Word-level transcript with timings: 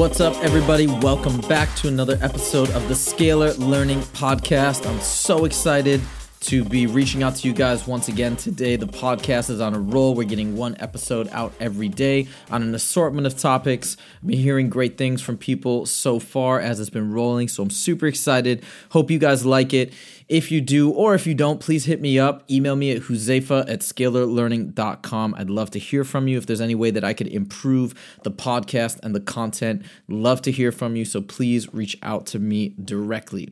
What's 0.00 0.18
up, 0.18 0.34
everybody? 0.42 0.86
Welcome 0.86 1.42
back 1.42 1.76
to 1.76 1.88
another 1.88 2.16
episode 2.22 2.70
of 2.70 2.88
the 2.88 2.94
Scalar 2.94 3.58
Learning 3.58 4.00
Podcast. 4.00 4.88
I'm 4.88 4.98
so 5.00 5.44
excited 5.44 6.00
to 6.40 6.64
be 6.64 6.86
reaching 6.86 7.22
out 7.22 7.36
to 7.36 7.46
you 7.46 7.52
guys 7.52 7.86
once 7.86 8.08
again 8.08 8.34
today. 8.34 8.76
The 8.76 8.86
podcast 8.86 9.50
is 9.50 9.60
on 9.60 9.74
a 9.74 9.78
roll. 9.78 10.14
We're 10.14 10.24
getting 10.24 10.56
one 10.56 10.74
episode 10.80 11.28
out 11.32 11.52
every 11.60 11.90
day 11.90 12.28
on 12.50 12.62
an 12.62 12.74
assortment 12.74 13.26
of 13.26 13.36
topics. 13.36 13.98
I've 14.22 14.28
been 14.28 14.38
hearing 14.38 14.70
great 14.70 14.96
things 14.96 15.20
from 15.20 15.36
people 15.36 15.84
so 15.84 16.18
far 16.18 16.58
as 16.58 16.80
it's 16.80 16.88
been 16.88 17.12
rolling, 17.12 17.48
so 17.48 17.62
I'm 17.62 17.68
super 17.68 18.06
excited. 18.06 18.64
Hope 18.90 19.10
you 19.10 19.18
guys 19.18 19.44
like 19.44 19.74
it. 19.74 19.92
If 20.28 20.50
you 20.50 20.62
do, 20.62 20.90
or 20.90 21.14
if 21.14 21.26
you 21.26 21.34
don't, 21.34 21.60
please 21.60 21.84
hit 21.84 22.00
me 22.00 22.18
up. 22.18 22.50
Email 22.50 22.74
me 22.74 22.92
at 22.92 23.02
huzefa 23.02 23.68
at 23.68 23.80
scalarlearning.com. 23.80 25.34
I'd 25.36 25.50
love 25.50 25.70
to 25.72 25.78
hear 25.78 26.04
from 26.04 26.26
you 26.26 26.38
if 26.38 26.46
there's 26.46 26.60
any 26.62 26.74
way 26.74 26.90
that 26.90 27.04
I 27.04 27.12
could 27.12 27.28
improve 27.28 27.92
the 28.22 28.30
podcast 28.30 28.98
and 29.02 29.14
the 29.14 29.20
content. 29.20 29.84
Love 30.08 30.40
to 30.42 30.50
hear 30.50 30.72
from 30.72 30.96
you, 30.96 31.04
so 31.04 31.20
please 31.20 31.74
reach 31.74 31.98
out 32.02 32.24
to 32.26 32.38
me 32.38 32.74
directly. 32.82 33.50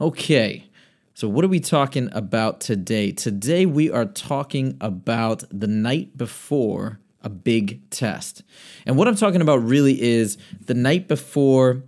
Okay. 0.00 0.70
So, 1.16 1.28
what 1.28 1.44
are 1.44 1.48
we 1.48 1.60
talking 1.60 2.08
about 2.10 2.60
today? 2.60 3.12
Today, 3.12 3.66
we 3.66 3.88
are 3.88 4.04
talking 4.04 4.76
about 4.80 5.44
the 5.48 5.68
night 5.68 6.16
before 6.18 6.98
a 7.22 7.28
big 7.28 7.88
test. 7.90 8.42
And 8.84 8.96
what 8.96 9.06
I'm 9.06 9.14
talking 9.14 9.40
about 9.40 9.62
really 9.62 10.02
is 10.02 10.36
the 10.66 10.74
night 10.74 11.06
before 11.06 11.84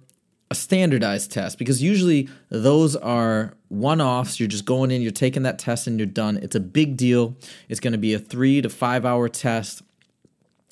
a 0.49 0.55
standardized 0.55 1.33
test, 1.33 1.59
because 1.59 1.83
usually 1.83 2.29
those 2.51 2.95
are 2.95 3.57
one 3.67 4.01
offs. 4.01 4.39
You're 4.39 4.49
just 4.49 4.65
going 4.65 4.93
in, 4.93 5.03
you're 5.03 5.11
taking 5.11 5.43
that 5.43 5.59
test, 5.59 5.89
and 5.89 5.99
you're 5.99 6.07
done. 6.07 6.37
It's 6.37 6.55
a 6.55 6.61
big 6.61 6.97
deal. 6.97 7.37
It's 7.69 7.81
going 7.81 7.95
to 7.95 7.99
be 7.99 8.15
a 8.15 8.21
three 8.21 8.63
to 8.63 8.69
five 8.69 9.05
hour 9.05 9.29
test, 9.29 9.83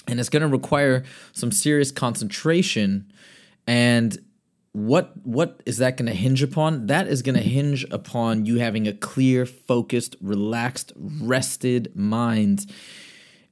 and 0.06 0.20
it's 0.20 0.28
going 0.28 0.42
to 0.42 0.48
require 0.48 1.02
some 1.32 1.50
serious 1.50 1.90
concentration. 1.90 3.12
And 3.66 4.16
what 4.74 5.12
what 5.24 5.62
is 5.66 5.78
that 5.78 5.96
going 5.96 6.06
to 6.06 6.14
hinge 6.14 6.42
upon? 6.42 6.88
That 6.88 7.06
is 7.06 7.22
going 7.22 7.36
to 7.36 7.40
hinge 7.40 7.86
upon 7.92 8.44
you 8.44 8.58
having 8.58 8.88
a 8.88 8.92
clear 8.92 9.46
focused 9.46 10.16
relaxed 10.20 10.92
rested 10.96 11.94
mind. 11.94 12.66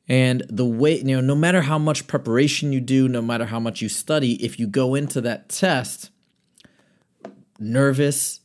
And 0.08 0.42
the 0.48 0.64
way 0.64 0.98
you 0.98 1.04
know 1.04 1.20
no 1.20 1.36
matter 1.36 1.62
how 1.62 1.78
much 1.78 2.08
preparation 2.08 2.72
you 2.72 2.80
do 2.80 3.08
no 3.08 3.22
matter 3.22 3.46
how 3.46 3.60
much 3.60 3.80
you 3.80 3.88
study 3.88 4.32
if 4.44 4.58
you 4.58 4.66
go 4.66 4.96
into 4.96 5.20
that 5.20 5.48
test 5.48 6.10
nervous 7.60 8.40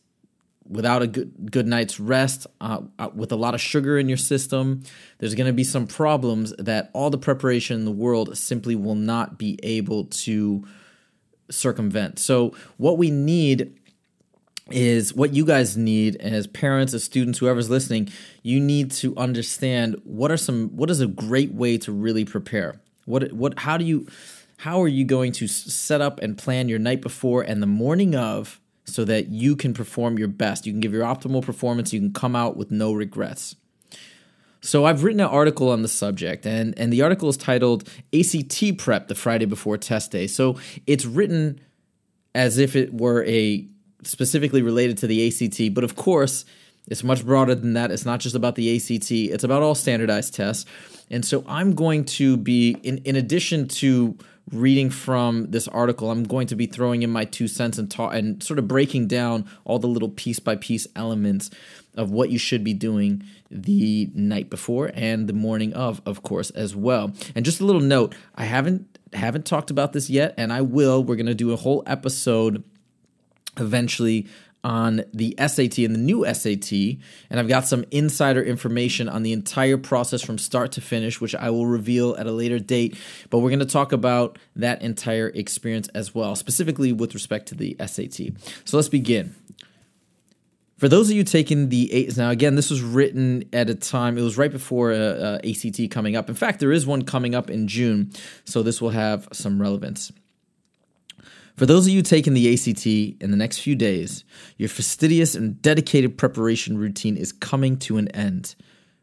without 0.70 1.02
a 1.02 1.08
good 1.08 1.52
good 1.52 1.66
night's 1.66 2.00
rest 2.00 2.46
uh, 2.62 2.82
uh, 3.00 3.10
with 3.16 3.32
a 3.32 3.36
lot 3.36 3.56
of 3.56 3.62
sugar 3.62 3.98
in 3.98 4.08
your 4.08 4.18
system 4.18 4.84
there's 5.18 5.34
going 5.34 5.48
to 5.48 5.54
be 5.54 5.64
some 5.64 5.88
problems 5.88 6.54
that 6.60 6.92
all 6.94 7.10
the 7.10 7.18
preparation 7.18 7.80
in 7.80 7.86
the 7.86 7.92
world 7.92 8.38
simply 8.38 8.76
will 8.76 8.96
not 8.96 9.40
be 9.40 9.60
able 9.64 10.06
to 10.06 10.64
circumvent. 11.50 12.20
So 12.20 12.54
what 12.78 12.98
we 12.98 13.12
need 13.12 13.74
is 14.70 15.14
what 15.14 15.34
you 15.34 15.46
guys 15.46 15.78
need 15.78 16.18
as 16.18 16.48
parents, 16.48 16.94
as 16.94 17.04
students, 17.04 17.40
whoever's 17.40 17.70
listening, 17.70 18.10
you 18.44 18.60
need 18.60 18.92
to 18.92 19.16
understand 19.16 20.00
what 20.04 20.32
are 20.32 20.38
some 20.38 20.70
what 20.70 20.90
is 20.90 21.00
a 21.00 21.08
great 21.08 21.54
way 21.54 21.78
to 21.80 21.92
really 21.92 22.26
prepare. 22.26 22.80
What 23.06 23.32
what 23.32 23.60
how 23.60 23.78
do 23.78 23.86
you 23.86 24.08
how 24.58 24.82
are 24.82 24.88
you 24.88 25.06
going 25.06 25.32
to 25.34 25.48
set 25.48 26.02
up 26.02 26.20
and 26.22 26.38
plan 26.38 26.68
your 26.68 26.80
night 26.80 27.02
before 27.02 27.44
and 27.44 27.62
the 27.62 27.68
morning 27.68 28.16
of 28.16 28.60
so 28.86 29.04
that 29.06 29.28
you 29.28 29.56
can 29.56 29.74
perform 29.74 30.18
your 30.18 30.30
best. 30.30 30.66
You 30.66 30.74
can 30.74 30.80
give 30.80 30.94
your 30.94 31.04
optimal 31.04 31.44
performance, 31.44 31.94
you 31.94 32.00
can 32.00 32.14
come 32.14 32.36
out 32.36 32.58
with 32.58 32.72
no 32.72 32.94
regrets. 32.94 33.56
So 34.68 34.84
I've 34.84 35.06
written 35.06 35.22
an 35.22 35.28
article 35.28 35.70
on 35.70 35.82
the 35.82 35.88
subject, 35.88 36.46
and, 36.46 36.78
and 36.78 36.92
the 36.92 37.02
article 37.02 37.30
is 37.30 37.38
titled 37.38 37.88
ACT 38.14 38.78
Prep 38.78 39.08
the 39.08 39.16
Friday 39.16 39.46
before 39.46 39.78
test 39.78 40.12
day. 40.12 40.28
So 40.28 40.60
it's 40.86 41.06
written 41.06 41.62
as 42.36 42.58
if 42.58 42.76
it 42.76 42.94
were 42.94 43.24
a 43.24 43.66
specifically 44.04 44.62
related 44.62 44.98
to 44.98 45.08
the 45.08 45.26
ACT, 45.26 45.74
but 45.74 45.86
of 45.86 45.96
course, 45.96 46.44
it's 46.86 47.02
much 47.02 47.26
broader 47.26 47.56
than 47.56 47.74
that. 47.74 47.92
It's 47.92 48.06
not 48.06 48.20
just 48.20 48.36
about 48.36 48.56
the 48.56 48.76
ACT, 48.76 49.10
it's 49.10 49.46
about 49.46 49.64
all 49.64 49.74
standardized 49.74 50.34
tests. 50.34 50.66
And 51.10 51.24
so 51.24 51.46
I'm 51.48 51.74
going 51.74 52.04
to 52.04 52.36
be, 52.36 52.72
in, 52.84 52.98
in 53.00 53.16
addition 53.16 53.70
to 53.70 54.18
reading 54.52 54.90
from 54.90 55.52
this 55.52 55.68
article, 55.68 56.10
I'm 56.10 56.24
going 56.24 56.48
to 56.48 56.56
be 56.56 56.66
throwing 56.66 57.04
in 57.04 57.10
my 57.10 57.26
two 57.26 57.48
cents 57.48 57.78
and 57.78 57.90
ta- 57.90 58.10
and 58.10 58.42
sort 58.42 58.60
of 58.60 58.68
breaking 58.68 59.08
down 59.08 59.46
all 59.66 59.80
the 59.80 59.88
little 59.88 60.10
piece 60.10 60.40
by 60.40 60.56
piece 60.56 60.88
elements 60.96 61.50
of 61.96 62.12
what 62.12 62.30
you 62.30 62.38
should 62.38 62.64
be 62.64 62.74
doing 62.74 63.24
the 63.50 64.10
night 64.14 64.50
before 64.50 64.92
and 64.94 65.28
the 65.28 65.34
morning 65.34 65.74
of, 65.74 66.02
of 66.06 66.24
course, 66.24 66.50
as 66.52 66.76
well. 66.76 67.12
And 67.36 67.44
just 67.44 67.60
a 67.60 67.66
little 67.66 67.82
note, 67.82 68.16
I 68.36 68.46
haven't 68.46 68.98
haven't 69.14 69.46
talked 69.46 69.72
about 69.72 69.94
this 69.94 70.10
yet, 70.10 70.34
and 70.38 70.52
I 70.52 70.62
will. 70.62 71.04
We're 71.04 71.16
gonna 71.16 71.34
do 71.34 71.52
a 71.52 71.58
whole 71.58 71.84
episode 71.86 72.64
eventually 73.58 74.28
on 74.68 75.02
the 75.14 75.34
SAT 75.40 75.78
and 75.78 75.96
the 75.96 76.00
new 76.00 76.26
SAT, 76.26 76.74
and 77.30 77.40
I've 77.40 77.48
got 77.48 77.66
some 77.66 77.86
insider 77.90 78.44
information 78.44 79.08
on 79.08 79.24
the 79.24 79.32
entire 79.32 79.78
process 79.78 80.22
from 80.22 80.38
start 80.38 80.74
to 80.74 80.82
finish, 80.82 81.22
which 81.22 81.34
I 81.34 81.50
will 81.52 81.66
reveal 81.66 82.18
at 82.18 82.28
a 82.28 82.34
later 82.34 82.60
date. 82.60 82.98
But 83.30 83.40
we're 83.40 83.50
going 83.50 83.60
to 83.60 83.66
talk 83.66 83.94
about 83.94 84.38
that 84.58 84.82
entire 84.82 85.30
experience 85.30 85.88
as 85.96 86.14
well, 86.14 86.36
specifically 86.36 86.92
with 86.92 87.14
respect 87.14 87.48
to 87.48 87.56
the 87.56 87.78
SAT. 87.80 88.34
So 88.66 88.76
let's 88.76 88.90
begin. 88.90 89.34
For 90.78 90.90
those 90.90 91.10
of 91.10 91.16
you 91.16 91.24
taking 91.24 91.70
the 91.70 91.92
eight, 91.94 92.18
now 92.18 92.30
again, 92.30 92.56
this 92.56 92.70
was 92.70 92.82
written 92.82 93.46
at 93.54 93.70
a 93.70 93.76
time, 93.76 94.18
it 94.18 94.22
was 94.22 94.38
right 94.38 94.52
before 94.52 94.92
uh, 94.92 94.98
uh, 94.98 95.40
ACT 95.50 95.90
coming 95.90 96.18
up. 96.18 96.28
In 96.28 96.36
fact, 96.36 96.60
there 96.60 96.74
is 96.74 96.86
one 96.86 97.04
coming 97.04 97.34
up 97.34 97.50
in 97.50 97.70
June, 97.70 98.12
so 98.44 98.64
this 98.64 98.82
will 98.82 98.90
have 98.90 99.30
some 99.32 99.62
relevance. 99.62 100.12
For 101.58 101.66
those 101.66 101.88
of 101.88 101.94
you 101.94 102.04
taking 102.04 102.36
the 102.36 102.54
ACT 102.54 102.86
in 102.86 103.32
the 103.32 103.36
next 103.38 103.58
few 103.58 103.76
days, 103.76 104.24
your 104.58 104.70
fastidious 104.70 105.34
and 105.34 105.60
dedicated 105.60 106.16
preparation 106.16 106.78
routine 106.78 107.18
is 107.18 107.32
coming 107.32 107.78
to 107.80 107.98
an 107.98 108.10
end. 108.10 108.54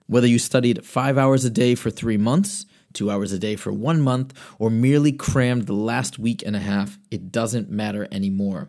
Whether 0.06 0.28
you 0.28 0.38
studied 0.38 0.86
five 0.86 1.18
hours 1.18 1.44
a 1.44 1.50
day 1.50 1.74
for 1.74 1.90
three 1.90 2.16
months, 2.16 2.64
two 2.92 3.10
hours 3.10 3.32
a 3.32 3.40
day 3.40 3.56
for 3.56 3.72
one 3.72 4.00
month, 4.00 4.38
or 4.60 4.70
merely 4.70 5.10
crammed 5.10 5.66
the 5.66 5.72
last 5.72 6.20
week 6.20 6.44
and 6.46 6.54
a 6.54 6.60
half, 6.60 6.96
it 7.10 7.32
doesn't 7.32 7.70
matter 7.70 8.06
anymore. 8.12 8.68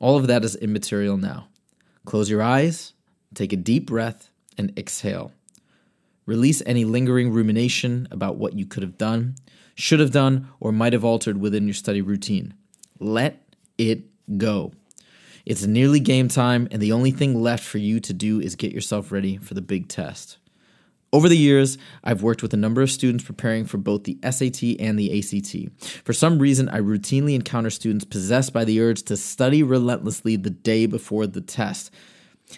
All 0.00 0.16
of 0.16 0.26
that 0.26 0.42
is 0.42 0.56
immaterial 0.56 1.16
now. 1.16 1.46
Close 2.04 2.28
your 2.28 2.42
eyes, 2.42 2.92
take 3.36 3.52
a 3.52 3.56
deep 3.56 3.86
breath, 3.86 4.30
and 4.58 4.76
exhale. 4.76 5.30
Release 6.26 6.60
any 6.66 6.84
lingering 6.84 7.30
rumination 7.30 8.08
about 8.10 8.36
what 8.36 8.58
you 8.58 8.66
could 8.66 8.82
have 8.82 8.98
done, 8.98 9.36
should 9.76 10.00
have 10.00 10.10
done, 10.10 10.48
or 10.58 10.72
might 10.72 10.92
have 10.92 11.04
altered 11.04 11.36
within 11.36 11.68
your 11.68 11.74
study 11.74 12.02
routine. 12.02 12.54
Let 13.02 13.42
it 13.78 14.04
go. 14.38 14.72
It's 15.44 15.66
nearly 15.66 15.98
game 15.98 16.28
time, 16.28 16.68
and 16.70 16.80
the 16.80 16.92
only 16.92 17.10
thing 17.10 17.42
left 17.42 17.64
for 17.64 17.78
you 17.78 17.98
to 18.00 18.12
do 18.12 18.40
is 18.40 18.54
get 18.54 18.72
yourself 18.72 19.10
ready 19.10 19.38
for 19.38 19.54
the 19.54 19.60
big 19.60 19.88
test. 19.88 20.38
Over 21.12 21.28
the 21.28 21.36
years, 21.36 21.76
I've 22.04 22.22
worked 22.22 22.42
with 22.42 22.54
a 22.54 22.56
number 22.56 22.80
of 22.80 22.90
students 22.90 23.24
preparing 23.24 23.66
for 23.66 23.76
both 23.76 24.04
the 24.04 24.18
SAT 24.22 24.80
and 24.80 24.98
the 24.98 25.18
ACT. 25.18 26.02
For 26.04 26.12
some 26.12 26.38
reason, 26.38 26.68
I 26.68 26.78
routinely 26.78 27.34
encounter 27.34 27.70
students 27.70 28.04
possessed 28.04 28.52
by 28.52 28.64
the 28.64 28.80
urge 28.80 29.02
to 29.04 29.16
study 29.16 29.62
relentlessly 29.62 30.36
the 30.36 30.50
day 30.50 30.86
before 30.86 31.26
the 31.26 31.42
test. 31.42 31.90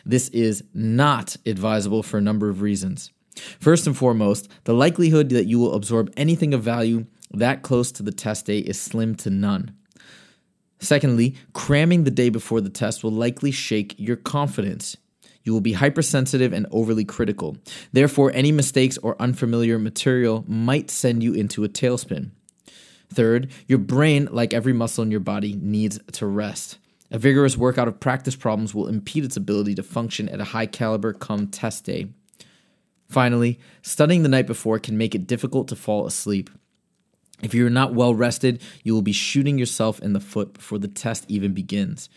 This 0.04 0.28
is 0.28 0.62
not 0.72 1.36
advisable 1.46 2.02
for 2.02 2.18
a 2.18 2.22
number 2.22 2.48
of 2.48 2.60
reasons. 2.60 3.10
First 3.58 3.86
and 3.86 3.96
foremost, 3.96 4.48
the 4.64 4.74
likelihood 4.74 5.30
that 5.30 5.46
you 5.46 5.58
will 5.58 5.74
absorb 5.74 6.12
anything 6.16 6.54
of 6.54 6.62
value 6.62 7.06
that 7.32 7.62
close 7.62 7.90
to 7.92 8.02
the 8.02 8.12
test 8.12 8.46
day 8.46 8.58
is 8.58 8.80
slim 8.80 9.14
to 9.16 9.30
none. 9.30 9.74
Secondly, 10.84 11.34
cramming 11.54 12.04
the 12.04 12.10
day 12.10 12.28
before 12.28 12.60
the 12.60 12.68
test 12.68 13.02
will 13.02 13.10
likely 13.10 13.50
shake 13.50 13.94
your 13.98 14.16
confidence. 14.16 14.96
You 15.42 15.52
will 15.52 15.62
be 15.62 15.72
hypersensitive 15.72 16.52
and 16.52 16.66
overly 16.70 17.04
critical. 17.04 17.56
Therefore, 17.92 18.30
any 18.34 18.52
mistakes 18.52 18.98
or 18.98 19.20
unfamiliar 19.20 19.78
material 19.78 20.44
might 20.46 20.90
send 20.90 21.22
you 21.22 21.32
into 21.32 21.64
a 21.64 21.68
tailspin. 21.68 22.30
Third, 23.12 23.50
your 23.66 23.78
brain, 23.78 24.28
like 24.30 24.52
every 24.52 24.72
muscle 24.72 25.04
in 25.04 25.10
your 25.10 25.20
body, 25.20 25.54
needs 25.54 25.98
to 26.12 26.26
rest. 26.26 26.78
A 27.10 27.18
vigorous 27.18 27.56
workout 27.56 27.88
of 27.88 28.00
practice 28.00 28.36
problems 28.36 28.74
will 28.74 28.88
impede 28.88 29.24
its 29.24 29.36
ability 29.36 29.74
to 29.76 29.82
function 29.82 30.28
at 30.28 30.40
a 30.40 30.44
high 30.44 30.66
caliber 30.66 31.12
come 31.12 31.46
test 31.46 31.84
day. 31.84 32.08
Finally, 33.08 33.58
studying 33.82 34.22
the 34.22 34.28
night 34.28 34.46
before 34.46 34.78
can 34.78 34.98
make 34.98 35.14
it 35.14 35.26
difficult 35.26 35.68
to 35.68 35.76
fall 35.76 36.06
asleep. 36.06 36.50
If 37.44 37.52
you're 37.52 37.68
not 37.68 37.94
well 37.94 38.14
rested, 38.14 38.62
you 38.82 38.94
will 38.94 39.02
be 39.02 39.12
shooting 39.12 39.58
yourself 39.58 40.00
in 40.00 40.14
the 40.14 40.20
foot 40.20 40.54
before 40.54 40.78
the 40.78 40.88
test 40.88 41.26
even 41.28 41.52
begins. 41.52 42.08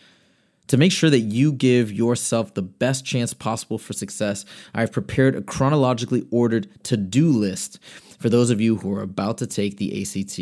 To 0.68 0.78
make 0.78 0.94
sure 0.94 1.10
that 1.10 1.20
you 1.20 1.52
give 1.52 1.92
yourself 1.92 2.54
the 2.54 2.62
best 2.62 3.06
chance 3.06 3.34
possible 3.34 3.78
for 3.78 3.92
success, 3.92 4.46
I 4.74 4.80
have 4.82 4.92
prepared 4.94 5.36
a 5.36 5.42
chronologically 5.42 6.26
ordered 6.32 6.68
to 6.86 6.96
do 6.96 7.30
list 7.30 7.80
for 8.20 8.30
those 8.30 8.50
of 8.50 8.62
you 8.62 8.78
who 8.78 8.94
are 8.94 9.02
about 9.02 9.38
to 9.40 9.48
take 9.48 9.78
the 9.78 10.02
ACT. 10.02 10.40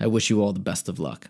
I 0.00 0.06
wish 0.06 0.30
you 0.30 0.42
all 0.42 0.54
the 0.54 0.60
best 0.60 0.88
of 0.88 0.98
luck. 0.98 1.28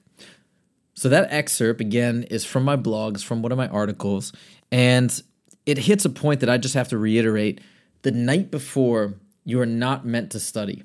So, 0.94 1.08
that 1.08 1.32
excerpt, 1.32 1.80
again, 1.80 2.24
is 2.24 2.44
from 2.44 2.64
my 2.64 2.76
blogs, 2.76 3.24
from 3.24 3.42
one 3.42 3.50
of 3.50 3.58
my 3.58 3.68
articles, 3.68 4.32
and 4.70 5.22
it 5.66 5.78
hits 5.78 6.04
a 6.04 6.10
point 6.10 6.40
that 6.40 6.50
I 6.50 6.58
just 6.58 6.74
have 6.74 6.88
to 6.88 6.98
reiterate. 6.98 7.60
The 8.02 8.12
night 8.12 8.50
before, 8.50 9.14
you 9.44 9.60
are 9.60 9.66
not 9.66 10.04
meant 10.04 10.30
to 10.32 10.40
study. 10.40 10.84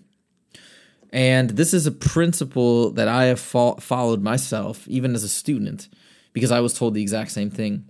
And 1.12 1.52
this 1.52 1.74
is 1.74 1.86
a 1.86 1.92
principle 1.92 2.92
that 2.92 3.08
I 3.08 3.26
have 3.26 3.40
fo- 3.40 3.76
followed 3.76 4.22
myself, 4.22 4.88
even 4.88 5.16
as 5.16 5.24
a 5.24 5.30
student, 5.30 5.88
because 6.34 6.52
I 6.52 6.60
was 6.60 6.74
told 6.74 6.94
the 6.94 7.02
exact 7.02 7.32
same 7.32 7.50
thing 7.50 7.86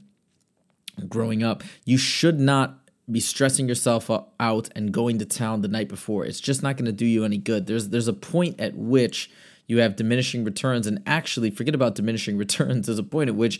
growing 1.07 1.43
up. 1.43 1.63
You 1.85 1.97
should 1.97 2.39
not 2.39 2.79
be 3.09 3.19
stressing 3.19 3.67
yourself 3.67 4.09
out 4.39 4.69
and 4.75 4.91
going 4.91 5.19
to 5.19 5.25
town 5.25 5.61
the 5.61 5.67
night 5.67 5.87
before. 5.87 6.25
It's 6.25 6.39
just 6.39 6.61
not 6.61 6.75
going 6.75 6.85
to 6.85 6.91
do 6.91 7.05
you 7.05 7.23
any 7.23 7.37
good. 7.37 7.65
There's 7.65 7.89
there's 7.89 8.07
a 8.07 8.13
point 8.13 8.59
at 8.59 8.75
which 8.75 9.29
you 9.65 9.79
have 9.79 9.95
diminishing 9.95 10.43
returns, 10.43 10.87
and 10.87 11.01
actually, 11.05 11.49
forget 11.49 11.75
about 11.75 11.95
diminishing 11.95 12.37
returns. 12.45 12.87
There's 12.87 12.99
a 12.99 13.03
point 13.03 13.29
at 13.29 13.35
which 13.35 13.59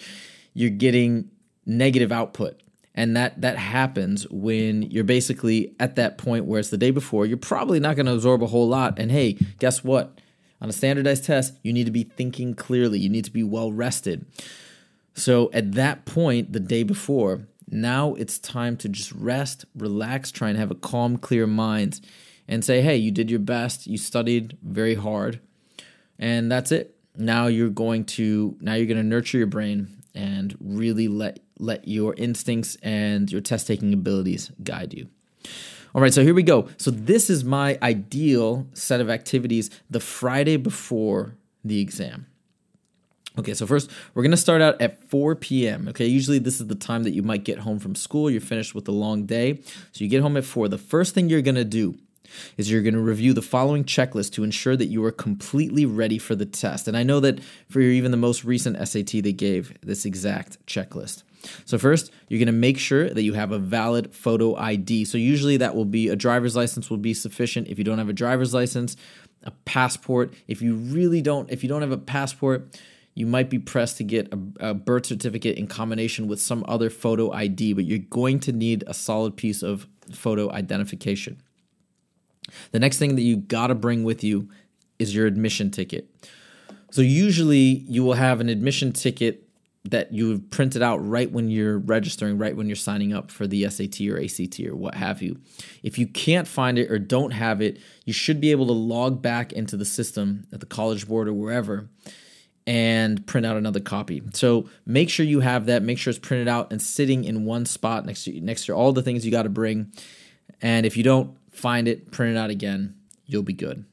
you're 0.54 0.70
getting 0.70 1.30
negative 1.66 2.12
output 2.12 2.62
and 2.98 3.16
that 3.16 3.40
that 3.40 3.58
happens 3.58 4.28
when 4.30 4.82
you're 4.82 5.04
basically 5.04 5.74
at 5.80 5.96
that 5.96 6.18
point 6.18 6.46
where 6.46 6.60
it's 6.60 6.72
the 6.72 6.78
day 6.78 6.92
before 6.92 7.26
you're 7.26 7.38
probably 7.38 7.80
not 7.80 7.96
going 7.96 8.08
to 8.08 8.14
absorb 8.14 8.42
a 8.44 8.48
whole 8.48 8.68
lot. 8.68 9.00
And 9.00 9.12
hey 9.12 9.38
guess 9.60 9.84
what? 9.84 10.20
On 10.60 10.68
a 10.68 10.74
standardized 10.74 11.24
test 11.24 11.54
you 11.62 11.72
need 11.72 11.86
to 11.86 11.92
be 11.92 12.04
thinking 12.04 12.56
clearly. 12.56 13.00
You 13.00 13.10
need 13.10 13.26
to 13.26 13.32
be 13.32 13.44
well 13.44 13.72
rested. 13.72 14.26
So 15.14 15.50
at 15.54 15.74
that 15.74 16.06
point 16.06 16.52
the 16.52 16.60
day 16.60 16.84
before 16.84 17.48
now 17.70 18.16
it's 18.16 18.40
time 18.40 18.76
to 18.78 18.90
just 18.90 19.12
rest 19.12 19.66
relax 19.76 20.32
try 20.32 20.50
and 20.50 20.58
have 20.58 20.72
a 20.72 20.76
calm 20.76 21.18
clear 21.18 21.46
mind 21.46 22.02
and 22.48 22.66
say 22.66 22.82
hey 22.82 22.98
you 22.98 23.12
did 23.12 23.30
your 23.30 23.40
best. 23.40 23.86
You 23.86 24.00
studied 24.00 24.58
very 24.64 24.96
hard 24.96 25.40
and 26.18 26.52
that's 26.52 26.72
it. 26.72 26.96
Now 27.16 27.46
you're 27.46 27.70
going 27.70 28.06
to 28.06 28.58
now 28.60 28.74
you're 28.74 28.88
going 28.88 28.98
to 28.98 29.04
nurture 29.04 29.38
your 29.38 29.46
brain 29.46 30.02
and 30.16 30.58
really 30.60 31.08
let 31.08 31.40
let 31.60 31.88
your 31.88 32.14
instincts 32.16 32.78
and 32.84 33.32
your 33.32 33.42
test 33.42 33.68
taking 33.68 33.94
abilities 33.94 34.52
guide 34.64 34.94
you. 34.94 35.08
All 35.96 36.02
right, 36.02 36.14
so 36.14 36.24
here 36.24 36.34
we 36.34 36.44
go. 36.44 36.68
So 36.78 36.92
this 36.92 37.30
is 37.30 37.44
my 37.44 37.80
ideal 37.82 38.68
set 38.74 39.02
of 39.02 39.10
activities 39.10 39.70
the 39.90 40.00
Friday 40.00 40.58
before 40.58 41.36
the 41.64 41.80
exam. 41.80 42.28
Okay, 43.40 43.54
so 43.54 43.68
first 43.68 43.92
we're 44.14 44.24
gonna 44.24 44.36
start 44.36 44.62
out 44.62 44.82
at 44.82 45.10
4 45.10 45.36
p.m. 45.36 45.88
Okay, 45.90 46.08
usually 46.08 46.40
this 46.40 46.60
is 46.60 46.68
the 46.68 46.76
time 46.76 47.04
that 47.04 47.12
you 47.12 47.22
might 47.22 47.44
get 47.44 47.60
home 47.60 47.80
from 47.80 47.94
school. 47.96 48.30
You're 48.30 48.42
finished 48.42 48.74
with 48.74 48.88
a 48.88 48.92
long 48.92 49.26
day, 49.26 49.62
so 49.92 50.04
you 50.04 50.08
get 50.08 50.22
home 50.22 50.38
at 50.38 50.46
4. 50.46 50.68
The 50.68 50.78
first 50.78 51.14
thing 51.14 51.30
you're 51.30 51.42
gonna 51.42 51.64
do 51.64 51.96
is 52.58 52.70
you're 52.70 52.82
to 52.84 53.00
review 53.00 53.34
the 53.34 53.42
following 53.42 53.84
checklist 53.84 54.34
to 54.34 54.44
ensure 54.44 54.76
that 54.76 54.88
you 54.88 55.04
are 55.06 55.12
completely 55.12 55.86
ready 55.86 56.18
for 56.18 56.36
the 56.36 56.46
test. 56.46 56.88
And 56.88 56.98
I 56.98 57.04
know 57.04 57.20
that 57.22 57.40
for 57.70 57.80
even 57.80 58.12
the 58.12 58.18
most 58.18 58.44
recent 58.44 58.76
SAT, 58.88 59.22
they 59.22 59.34
gave 59.34 59.78
this 59.82 60.06
exact 60.06 60.64
checklist. 60.66 61.24
So, 61.66 61.78
first, 61.78 62.12
you're 62.28 62.40
going 62.40 62.48
to 62.48 62.52
make 62.52 62.78
sure 62.78 63.10
that 63.10 63.24
you 63.24 63.34
have 63.34 63.52
a 63.52 63.60
valid 63.60 64.14
photo 64.14 64.56
ID. 64.56 65.06
So, 65.06 65.18
usually 65.18 65.58
that 65.58 65.76
will 65.76 65.86
be 65.86 66.10
a 66.10 66.16
driver's 66.16 66.56
license 66.56 66.90
will 66.90 66.98
be 66.98 67.14
sufficient. 67.14 67.68
If 67.68 67.78
you 67.78 67.84
don't 67.84 67.98
have 67.98 68.10
a 68.10 68.14
driver's 68.14 68.54
license, 68.54 68.96
a 69.44 69.52
passport. 69.66 70.34
If 70.48 70.62
you 70.62 70.76
really 70.76 71.22
don't, 71.22 71.50
if 71.52 71.64
you 71.64 71.70
don't 71.70 71.82
have 71.82 71.92
a 71.92 71.98
passport, 71.98 72.80
you 73.14 73.26
might 73.26 73.50
be 73.50 73.58
pressed 73.58 73.98
to 73.98 74.04
get 74.04 74.32
a, 74.32 74.70
a, 74.70 74.74
birth 74.74 75.08
certificate 75.08 75.58
in 75.58 75.68
combination 75.68 76.28
with 76.28 76.40
some 76.40 76.64
other 76.68 76.90
photo 76.90 77.32
ID, 77.32 77.74
but 77.74 77.86
you're 77.86 77.98
going 77.98 78.40
to 78.42 78.52
need 78.52 78.84
a 78.86 78.94
solid 78.94 79.36
piece 79.36 79.64
of 79.64 79.88
photo 80.14 80.52
identification. 80.52 81.42
The 82.72 82.80
next 82.80 83.00
thing 83.00 83.16
that 83.16 83.24
you 83.24 83.38
got 83.38 83.68
to 83.68 83.76
bring 83.76 84.04
with 84.04 84.24
you 84.24 84.50
is 85.00 85.16
your 85.16 85.26
admission 85.26 85.72
ticket. 85.72 86.10
So, 86.92 87.02
usually, 87.02 87.86
you 87.88 88.04
will 88.04 88.14
have 88.14 88.40
an 88.40 88.50
admission 88.50 88.94
ticket 88.94 89.47
that 89.86 90.14
you've 90.14 90.50
printed 90.50 90.82
out 90.82 90.98
right 90.98 91.32
when 91.32 91.50
you're 91.50 91.80
registering, 91.80 92.38
right 92.38 92.56
when 92.56 92.68
you're 92.68 92.76
signing 92.76 93.14
up 93.14 93.32
for 93.32 93.48
the 93.48 93.70
SAT 93.70 94.02
or 94.02 94.20
ACT 94.20 94.60
or 94.62 94.76
what 94.76 94.96
have 94.96 95.22
you. 95.22 95.40
If 95.82 95.98
you 95.98 96.08
can't 96.08 96.48
find 96.48 96.78
it 96.78 96.92
or 96.92 97.00
don't 97.00 97.32
have 97.32 97.62
it, 97.62 97.80
you 98.06 98.14
should 98.14 98.42
be 98.42 98.52
able 98.52 98.68
to 98.68 98.74
log 98.74 99.22
back 99.22 99.54
into 99.54 99.78
the 99.78 99.86
system 99.86 100.46
at 100.52 100.60
the 100.60 100.66
College 100.66 101.08
Board 101.08 101.28
or 101.28 101.34
wherever 101.34 101.90
and 102.68 103.26
print 103.26 103.46
out 103.46 103.56
another 103.56 103.80
copy. 103.80 104.22
So 104.34 104.70
make 104.86 105.10
sure 105.10 105.26
you 105.26 105.40
have 105.40 105.68
that. 105.68 105.82
Make 105.82 105.98
sure 105.98 106.12
it's 106.12 106.20
printed 106.20 106.50
out 106.50 106.72
and 106.72 106.82
sitting 106.82 107.24
in 107.24 107.46
one 107.46 107.66
spot 107.66 108.06
next 108.06 108.26
to 108.26 108.42
next 108.42 108.66
to 108.66 108.74
all 108.74 108.92
the 108.92 109.02
things 109.02 109.26
you 109.26 109.32
got 109.32 109.44
to 109.44 109.50
bring. 109.50 109.92
And 110.62 110.86
if 110.86 110.98
you 110.98 111.04
don't 111.04 111.38
find 111.52 111.88
it, 111.88 112.12
print 112.12 112.36
it 112.36 112.40
out 112.40 112.50
again, 112.50 112.96
you'll 113.26 113.44
be 113.44 113.54
good. 113.54 113.86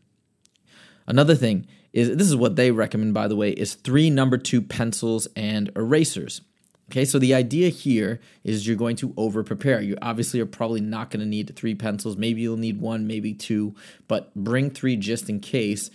Another 1.07 1.37
thing 1.37 1.67
is 1.95 2.17
this 2.17 2.27
is 2.27 2.35
what 2.35 2.57
they 2.57 2.73
recommend, 2.73 3.15
by 3.15 3.29
the 3.29 3.37
way, 3.37 3.51
is 3.51 3.75
three 3.75 4.11
number 4.11 4.37
two 4.37 4.61
pencils 4.61 5.29
and 5.37 5.71
erasers. 5.77 6.43
Okay, 6.91 7.05
so 7.05 7.19
the 7.19 7.33
idea 7.33 7.71
here 7.71 8.21
is 8.43 8.67
you're 8.67 8.77
going 8.77 8.97
to 8.97 9.15
over 9.17 9.43
prepare. 9.45 9.81
You 9.81 9.97
obviously 10.03 10.41
are 10.41 10.47
probably 10.47 10.81
not 10.81 11.11
going 11.11 11.21
to 11.21 11.27
need 11.27 11.55
three 11.55 11.75
pencils. 11.75 12.17
Maybe 12.17 12.43
you'll 12.43 12.57
need 12.57 12.81
one, 12.81 13.07
maybe 13.07 13.33
two, 13.33 13.75
but 14.09 14.35
bring 14.35 14.71
three 14.71 14.97
just 14.97 15.31
in 15.31 15.39
case. 15.39 15.89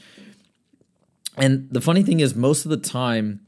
And 1.37 1.67
the 1.69 1.81
funny 1.81 2.01
thing 2.01 2.21
is, 2.21 2.33
most 2.33 2.65
of 2.65 2.71
the 2.71 2.77
time 2.77 3.41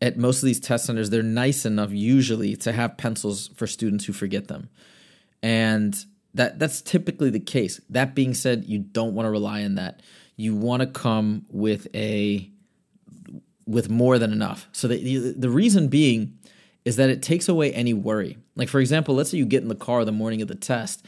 at 0.00 0.18
most 0.18 0.42
of 0.42 0.46
these 0.46 0.60
test 0.60 0.84
centers, 0.84 1.08
they're 1.08 1.22
nice 1.22 1.64
enough 1.64 1.90
usually 1.90 2.54
to 2.56 2.72
have 2.72 2.98
pencils 2.98 3.48
for 3.56 3.66
students 3.66 4.04
who 4.04 4.12
forget 4.12 4.48
them. 4.48 4.68
And 5.42 6.04
that 6.34 6.58
that's 6.58 6.82
typically 6.82 7.30
the 7.30 7.40
case. 7.40 7.80
That 7.88 8.14
being 8.14 8.34
said, 8.34 8.66
you 8.66 8.78
don't 8.78 9.14
want 9.14 9.24
to 9.26 9.30
rely 9.30 9.64
on 9.64 9.76
that 9.76 10.02
you 10.38 10.54
want 10.54 10.80
to 10.80 10.86
come 10.86 11.44
with 11.50 11.88
a 11.94 12.50
with 13.66 13.90
more 13.90 14.18
than 14.18 14.32
enough. 14.32 14.68
So 14.72 14.88
the 14.88 15.34
the 15.36 15.50
reason 15.50 15.88
being 15.88 16.38
is 16.86 16.96
that 16.96 17.10
it 17.10 17.20
takes 17.20 17.48
away 17.48 17.74
any 17.74 17.92
worry. 17.92 18.38
Like 18.56 18.68
for 18.70 18.80
example, 18.80 19.16
let's 19.16 19.30
say 19.30 19.36
you 19.36 19.44
get 19.44 19.62
in 19.62 19.68
the 19.68 19.74
car 19.74 20.04
the 20.04 20.12
morning 20.12 20.40
of 20.40 20.48
the 20.48 20.54
test 20.54 21.04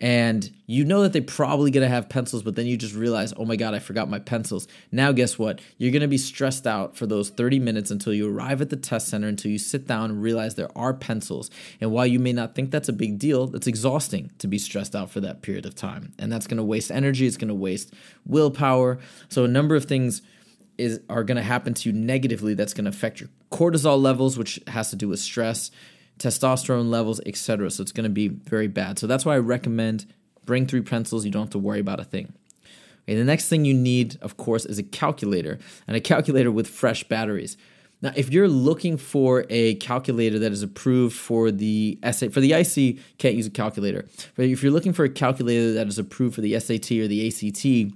and 0.00 0.50
you 0.66 0.84
know 0.84 1.02
that 1.02 1.12
they're 1.12 1.22
probably 1.22 1.70
going 1.70 1.82
to 1.82 1.92
have 1.92 2.08
pencils 2.08 2.42
but 2.42 2.56
then 2.56 2.66
you 2.66 2.76
just 2.76 2.94
realize 2.94 3.34
oh 3.36 3.44
my 3.44 3.56
god 3.56 3.74
i 3.74 3.78
forgot 3.78 4.08
my 4.08 4.18
pencils. 4.18 4.68
Now 4.92 5.12
guess 5.12 5.38
what? 5.38 5.60
You're 5.78 5.90
going 5.90 6.02
to 6.02 6.08
be 6.08 6.18
stressed 6.18 6.66
out 6.66 6.96
for 6.96 7.06
those 7.06 7.30
30 7.30 7.58
minutes 7.58 7.90
until 7.90 8.12
you 8.12 8.32
arrive 8.32 8.60
at 8.60 8.70
the 8.70 8.76
test 8.76 9.08
center 9.08 9.28
until 9.28 9.50
you 9.50 9.58
sit 9.58 9.86
down 9.86 10.10
and 10.10 10.22
realize 10.22 10.54
there 10.54 10.76
are 10.76 10.94
pencils. 10.94 11.50
And 11.80 11.90
while 11.90 12.06
you 12.06 12.18
may 12.18 12.32
not 12.32 12.54
think 12.54 12.70
that's 12.70 12.88
a 12.88 12.92
big 12.92 13.18
deal 13.18 13.54
it's 13.54 13.66
exhausting 13.66 14.30
to 14.38 14.46
be 14.46 14.58
stressed 14.58 14.94
out 14.94 15.10
for 15.10 15.20
that 15.20 15.42
period 15.42 15.66
of 15.66 15.74
time. 15.74 16.12
And 16.18 16.30
that's 16.32 16.46
going 16.46 16.58
to 16.58 16.64
waste 16.64 16.90
energy 16.90 17.26
it's 17.26 17.36
going 17.36 17.48
to 17.48 17.54
waste 17.54 17.92
willpower. 18.26 18.98
So 19.28 19.44
a 19.44 19.48
number 19.48 19.74
of 19.74 19.84
things 19.84 20.22
is 20.78 21.00
are 21.10 21.24
going 21.24 21.36
to 21.36 21.42
happen 21.42 21.74
to 21.74 21.88
you 21.88 21.94
negatively 21.94 22.54
that's 22.54 22.72
going 22.72 22.84
to 22.84 22.90
affect 22.90 23.20
your 23.20 23.28
cortisol 23.50 24.00
levels 24.00 24.38
which 24.38 24.60
has 24.68 24.90
to 24.90 24.96
do 24.96 25.08
with 25.08 25.18
stress 25.18 25.70
testosterone 26.20 26.90
levels, 26.90 27.20
etc. 27.26 27.70
So 27.70 27.82
it's 27.82 27.92
going 27.92 28.04
to 28.04 28.10
be 28.10 28.28
very 28.28 28.68
bad. 28.68 28.98
So 28.98 29.06
that's 29.06 29.24
why 29.24 29.34
I 29.34 29.38
recommend 29.38 30.06
bring 30.44 30.66
three 30.66 30.82
pencils. 30.82 31.24
You 31.24 31.30
don't 31.30 31.42
have 31.42 31.50
to 31.50 31.58
worry 31.58 31.80
about 31.80 31.98
a 31.98 32.04
thing. 32.04 32.32
Okay, 33.04 33.16
the 33.16 33.24
next 33.24 33.48
thing 33.48 33.64
you 33.64 33.74
need, 33.74 34.18
of 34.20 34.36
course, 34.36 34.64
is 34.64 34.78
a 34.78 34.82
calculator 34.82 35.58
and 35.88 35.96
a 35.96 36.00
calculator 36.00 36.52
with 36.52 36.68
fresh 36.68 37.02
batteries. 37.04 37.56
Now, 38.02 38.12
if 38.16 38.32
you're 38.32 38.48
looking 38.48 38.96
for 38.96 39.44
a 39.50 39.74
calculator 39.76 40.38
that 40.38 40.52
is 40.52 40.62
approved 40.62 41.14
for 41.14 41.50
the 41.50 41.98
SA 42.12 42.28
for 42.30 42.40
the 42.40 42.52
IC, 42.52 42.98
can't 43.18 43.34
use 43.34 43.46
a 43.46 43.50
calculator. 43.50 44.06
But 44.36 44.46
if 44.46 44.62
you're 44.62 44.72
looking 44.72 44.92
for 44.92 45.04
a 45.04 45.08
calculator 45.08 45.72
that 45.74 45.86
is 45.86 45.98
approved 45.98 46.34
for 46.34 46.40
the 46.40 46.58
SAT 46.58 46.92
or 46.92 47.08
the 47.08 47.26
ACT, 47.28 47.92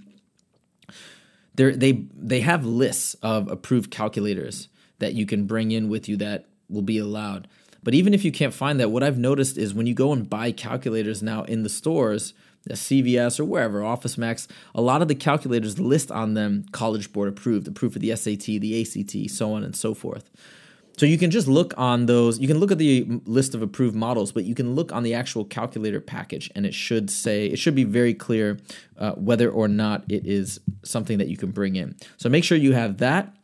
they 1.55 1.93
they 2.15 2.41
have 2.41 2.67
lists 2.67 3.15
of 3.23 3.51
approved 3.51 3.91
calculators 3.91 4.69
that 4.99 5.15
you 5.15 5.27
can 5.27 5.47
bring 5.47 5.71
in 5.71 5.89
with 5.89 6.09
you 6.09 6.17
that 6.19 6.49
will 6.69 6.83
be 6.83 6.99
allowed. 6.99 7.49
But 7.85 7.95
even 7.95 8.15
if 8.15 8.25
you 8.25 8.33
can't 8.33 8.55
find 8.55 8.81
that, 8.81 8.91
what 8.91 9.03
I've 9.03 9.19
noticed 9.19 9.59
is 9.59 9.75
when 9.75 9.87
you 9.87 9.95
go 9.95 10.13
and 10.13 10.29
buy 10.29 10.51
calculators 10.51 11.23
now 11.23 11.45
in 11.45 11.63
the 11.63 11.69
stores, 11.69 12.33
CVS 12.71 13.39
or 13.39 13.45
wherever, 13.45 13.85
Office 13.85 14.17
Max, 14.17 14.49
a 14.75 14.81
lot 14.81 15.03
of 15.03 15.09
the 15.09 15.15
calculators 15.15 15.79
list 15.79 16.11
on 16.11 16.35
them 16.35 16.65
College 16.73 17.13
Board 17.13 17.29
approved, 17.29 17.69
approved 17.69 17.93
for 17.93 17.99
the 17.99 18.17
SAT, 18.17 18.47
the 18.47 18.81
ACT, 18.81 19.31
so 19.31 19.53
on 19.53 19.63
and 19.63 19.77
so 19.77 19.93
forth. 19.93 20.31
So 20.97 21.07
you 21.07 21.19
can 21.19 21.31
just 21.31 21.49
look 21.49 21.75
on 21.77 22.07
those, 22.07 22.39
you 22.39 22.47
can 22.47 22.59
look 22.59 22.71
at 22.71 22.79
the 22.79 23.05
list 23.27 23.55
of 23.55 23.63
approved 23.63 23.97
models, 23.97 24.31
but 24.31 24.45
you 24.45 24.55
can 24.55 24.77
look 24.77 24.93
on 24.93 25.03
the 25.03 25.13
actual 25.13 25.45
calculator 25.45 26.01
package 26.01 26.51
and 26.55 26.65
it 26.65 26.73
should 26.73 27.11
say, 27.11 27.47
it 27.47 27.59
should 27.59 27.75
be 27.75 27.83
very 27.83 28.15
clear 28.15 28.59
uh, 28.97 29.13
whether 29.13 29.51
or 29.51 29.67
not 29.67 30.05
it 30.09 30.25
is 30.25 30.61
something 30.85 31.19
that 31.19 31.27
you 31.27 31.37
can 31.37 31.51
bring 31.51 31.75
in. 31.75 31.97
So 32.17 32.29
make 32.29 32.45
sure 32.45 32.57
you 32.57 32.73
have 32.73 32.99
that 32.99 33.35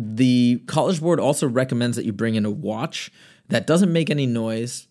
the 0.00 0.62
College 0.66 1.00
Board 1.00 1.18
also 1.18 1.48
recommends 1.48 1.96
that 1.96 2.04
you 2.04 2.12
bring 2.12 2.36
in 2.36 2.44
a 2.44 2.50
watch 2.50 3.10
that 3.48 3.66
doesn't 3.66 3.92
make 3.92 4.10
any 4.10 4.26
noise, 4.26 4.86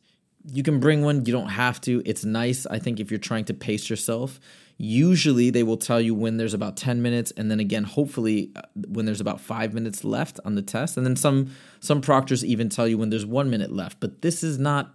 you 0.51 0.63
can 0.63 0.81
bring 0.81 1.01
one, 1.01 1.25
you 1.25 1.31
don't 1.31 1.47
have 1.47 1.79
to. 1.81 2.01
It's 2.05 2.25
nice, 2.25 2.65
I 2.65 2.79
think, 2.79 2.99
if 2.99 3.09
you're 3.09 3.17
trying 3.17 3.45
to 3.45 3.53
pace 3.53 3.89
yourself. 3.89 4.37
Usually, 4.77 5.49
they 5.49 5.63
will 5.63 5.77
tell 5.77 6.01
you 6.01 6.13
when 6.13 6.35
there's 6.35 6.53
about 6.53 6.75
10 6.75 7.01
minutes, 7.01 7.31
and 7.37 7.49
then 7.49 7.61
again, 7.61 7.85
hopefully, 7.85 8.51
uh, 8.57 8.63
when 8.89 9.05
there's 9.05 9.21
about 9.21 9.39
five 9.39 9.73
minutes 9.73 10.03
left 10.03 10.41
on 10.43 10.55
the 10.55 10.61
test. 10.61 10.97
And 10.97 11.05
then 11.05 11.15
some 11.15 11.51
some 11.79 12.01
proctors 12.01 12.43
even 12.43 12.67
tell 12.67 12.87
you 12.87 12.97
when 12.97 13.09
there's 13.09 13.25
one 13.25 13.49
minute 13.49 13.71
left. 13.71 14.01
But 14.01 14.21
this 14.21 14.43
is 14.43 14.59
not 14.59 14.93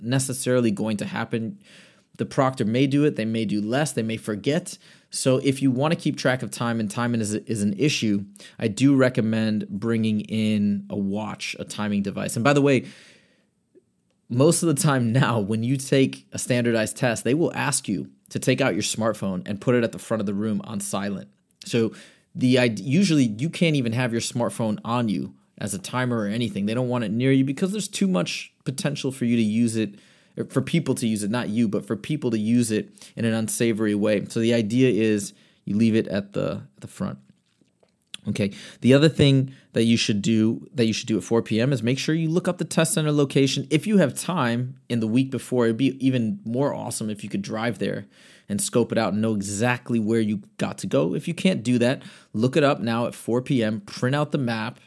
necessarily 0.00 0.72
going 0.72 0.96
to 0.96 1.04
happen. 1.06 1.60
The 2.16 2.26
proctor 2.26 2.64
may 2.64 2.88
do 2.88 3.04
it, 3.04 3.14
they 3.14 3.24
may 3.24 3.44
do 3.44 3.60
less, 3.62 3.92
they 3.92 4.02
may 4.02 4.16
forget. 4.16 4.76
So, 5.14 5.36
if 5.36 5.60
you 5.60 5.70
want 5.70 5.92
to 5.92 6.00
keep 6.00 6.16
track 6.16 6.42
of 6.42 6.50
time 6.50 6.80
and 6.80 6.90
time 6.90 7.14
is, 7.14 7.34
is 7.34 7.62
an 7.62 7.74
issue, 7.78 8.24
I 8.58 8.68
do 8.68 8.96
recommend 8.96 9.68
bringing 9.68 10.20
in 10.22 10.86
a 10.88 10.96
watch, 10.96 11.54
a 11.58 11.64
timing 11.64 12.02
device. 12.02 12.34
And 12.34 12.42
by 12.42 12.54
the 12.54 12.62
way, 12.62 12.86
most 14.30 14.62
of 14.62 14.74
the 14.74 14.82
time 14.82 15.12
now, 15.12 15.38
when 15.38 15.62
you 15.62 15.76
take 15.76 16.26
a 16.32 16.38
standardized 16.38 16.96
test, 16.96 17.24
they 17.24 17.34
will 17.34 17.52
ask 17.54 17.88
you 17.88 18.10
to 18.30 18.38
take 18.38 18.62
out 18.62 18.72
your 18.72 18.82
smartphone 18.82 19.42
and 19.44 19.60
put 19.60 19.74
it 19.74 19.84
at 19.84 19.92
the 19.92 19.98
front 19.98 20.20
of 20.20 20.26
the 20.26 20.32
room 20.32 20.62
on 20.64 20.80
silent. 20.80 21.28
So 21.66 21.92
the 22.34 22.58
usually 22.76 23.24
you 23.24 23.50
can't 23.50 23.76
even 23.76 23.92
have 23.92 24.12
your 24.12 24.22
smartphone 24.22 24.78
on 24.82 25.10
you 25.10 25.34
as 25.58 25.74
a 25.74 25.78
timer 25.78 26.20
or 26.20 26.26
anything. 26.26 26.64
They 26.64 26.72
don't 26.72 26.88
want 26.88 27.04
it 27.04 27.12
near 27.12 27.32
you 27.32 27.44
because 27.44 27.72
there's 27.72 27.88
too 27.88 28.08
much 28.08 28.54
potential 28.64 29.12
for 29.12 29.26
you 29.26 29.36
to 29.36 29.42
use 29.42 29.76
it 29.76 29.96
for 30.48 30.62
people 30.62 30.94
to 30.96 31.06
use 31.06 31.22
it, 31.22 31.30
not 31.30 31.48
you, 31.48 31.68
but 31.68 31.86
for 31.86 31.96
people 31.96 32.30
to 32.30 32.38
use 32.38 32.70
it 32.70 32.90
in 33.16 33.24
an 33.24 33.34
unsavory 33.34 33.94
way. 33.94 34.24
So 34.26 34.40
the 34.40 34.54
idea 34.54 34.90
is 34.90 35.34
you 35.64 35.76
leave 35.76 35.94
it 35.94 36.08
at 36.08 36.32
the 36.32 36.62
the 36.80 36.88
front. 36.88 37.18
Okay. 38.28 38.52
The 38.82 38.94
other 38.94 39.08
thing 39.08 39.52
that 39.72 39.84
you 39.84 39.96
should 39.96 40.22
do 40.22 40.68
that 40.74 40.86
you 40.86 40.92
should 40.92 41.08
do 41.08 41.18
at 41.18 41.24
4 41.24 41.42
p.m. 41.42 41.72
is 41.72 41.82
make 41.82 41.98
sure 41.98 42.14
you 42.14 42.28
look 42.28 42.46
up 42.46 42.58
the 42.58 42.64
test 42.64 42.94
center 42.94 43.10
location. 43.10 43.66
If 43.70 43.86
you 43.86 43.98
have 43.98 44.14
time 44.14 44.76
in 44.88 45.00
the 45.00 45.08
week 45.08 45.30
before, 45.30 45.64
it'd 45.64 45.76
be 45.76 45.96
even 46.04 46.40
more 46.44 46.72
awesome 46.72 47.10
if 47.10 47.24
you 47.24 47.30
could 47.30 47.42
drive 47.42 47.78
there 47.78 48.06
and 48.48 48.60
scope 48.60 48.92
it 48.92 48.98
out 48.98 49.12
and 49.12 49.22
know 49.22 49.34
exactly 49.34 49.98
where 49.98 50.20
you 50.20 50.42
got 50.58 50.78
to 50.78 50.86
go. 50.86 51.14
If 51.14 51.26
you 51.26 51.34
can't 51.34 51.64
do 51.64 51.78
that, 51.78 52.02
look 52.32 52.56
it 52.56 52.62
up 52.62 52.80
now 52.80 53.06
at 53.06 53.14
4 53.14 53.42
p.m. 53.42 53.80
Print 53.80 54.14
out 54.14 54.30
the 54.30 54.38
map, 54.38 54.78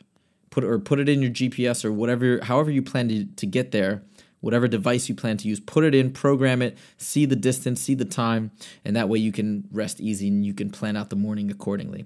put 0.50 0.64
or 0.64 0.80
put 0.80 1.00
it 1.00 1.10
in 1.10 1.22
your 1.22 1.32
GPS 1.32 1.84
or 1.84 1.92
whatever, 1.92 2.40
however 2.44 2.72
you 2.72 2.82
plan 2.82 3.10
to, 3.10 3.26
to 3.26 3.46
get 3.46 3.72
there. 3.72 4.02
Whatever 4.46 4.68
device 4.68 5.10
you 5.10 5.16
plan 5.16 5.38
to 5.38 5.48
use, 5.48 5.60
put 5.60 5.84
it 5.84 5.96
in, 5.96 6.12
program 6.12 6.62
it, 6.62 6.78
see 6.98 7.26
the 7.26 7.36
distance, 7.36 7.82
see 7.82 7.96
the 7.96 8.06
time, 8.06 8.52
and 8.86 8.96
that 8.96 9.10
way 9.10 9.18
you 9.18 9.32
can 9.32 9.68
rest 9.72 10.00
easy 10.00 10.28
and 10.28 10.46
you 10.46 10.54
can 10.54 10.70
plan 10.70 10.96
out 10.96 11.10
the 11.10 11.16
morning 11.16 11.50
accordingly. 11.50 12.06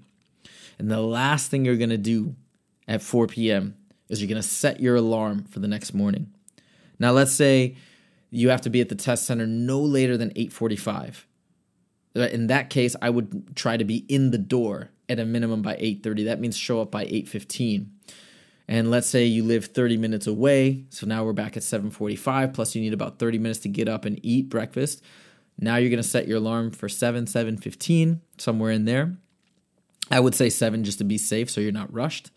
And 0.77 0.89
the 0.89 1.01
last 1.01 1.51
thing 1.51 1.65
you're 1.65 1.75
going 1.75 1.89
to 1.89 1.97
do 1.97 2.37
at 2.87 3.01
4 3.01 3.27
p.m. 3.27 3.75
is 4.07 4.21
you're 4.21 4.29
going 4.29 4.41
to 4.41 4.47
set 4.47 4.79
your 4.79 4.95
alarm 4.95 5.43
for 5.49 5.59
the 5.59 5.67
next 5.67 5.93
morning. 5.93 6.33
Now, 6.97 7.11
let's 7.11 7.33
say 7.33 7.75
you 8.29 8.47
have 8.51 8.61
to 8.61 8.69
be 8.69 8.79
at 8.79 8.87
the 8.87 8.95
test 8.95 9.25
center 9.25 9.45
no 9.45 9.81
later 9.81 10.15
than 10.15 10.29
8:45. 10.29 11.25
Uh, 12.15 12.21
in 12.21 12.47
that 12.47 12.69
case, 12.69 12.95
I 13.01 13.09
would 13.09 13.53
try 13.57 13.75
to 13.75 13.83
be 13.83 14.05
in 14.07 14.31
the 14.31 14.37
door 14.37 14.91
at 15.09 15.19
a 15.19 15.25
minimum 15.25 15.61
by 15.61 15.75
8:30. 15.75 16.23
That 16.23 16.39
means 16.39 16.55
show 16.55 16.79
up 16.79 16.89
by 16.89 17.03
8:15. 17.03 17.87
And 18.69 18.91
let's 18.91 19.07
say 19.07 19.25
you 19.25 19.43
live 19.43 19.65
30 19.65 19.97
minutes 19.97 20.27
away, 20.27 20.85
so 20.89 21.07
now 21.07 21.25
we're 21.25 21.33
back 21.33 21.57
at 21.57 21.63
7:45 21.63 22.53
plus 22.53 22.75
you 22.75 22.81
need 22.81 22.93
about 22.93 23.17
30 23.17 23.39
minutes 23.39 23.61
to 23.61 23.67
get 23.67 23.87
up 23.87 24.05
and 24.05 24.19
eat 24.23 24.47
breakfast. 24.47 25.01
Now 25.57 25.77
you're 25.77 25.89
going 25.89 26.01
to 26.01 26.07
set 26.07 26.27
your 26.27 26.37
alarm 26.37 26.69
for 26.69 26.87
7 26.87 27.25
7:15, 27.25 28.21
somewhere 28.37 28.69
in 28.69 28.85
there. 28.85 29.17
I 30.11 30.19
would 30.19 30.35
say 30.35 30.51
seven 30.51 30.83
just 30.83 30.99
to 30.99 31.03
be 31.03 31.17
safe 31.17 31.49
so 31.49 31.61
you're 31.61 31.71
not 31.71 31.91
rushed. 31.91 32.29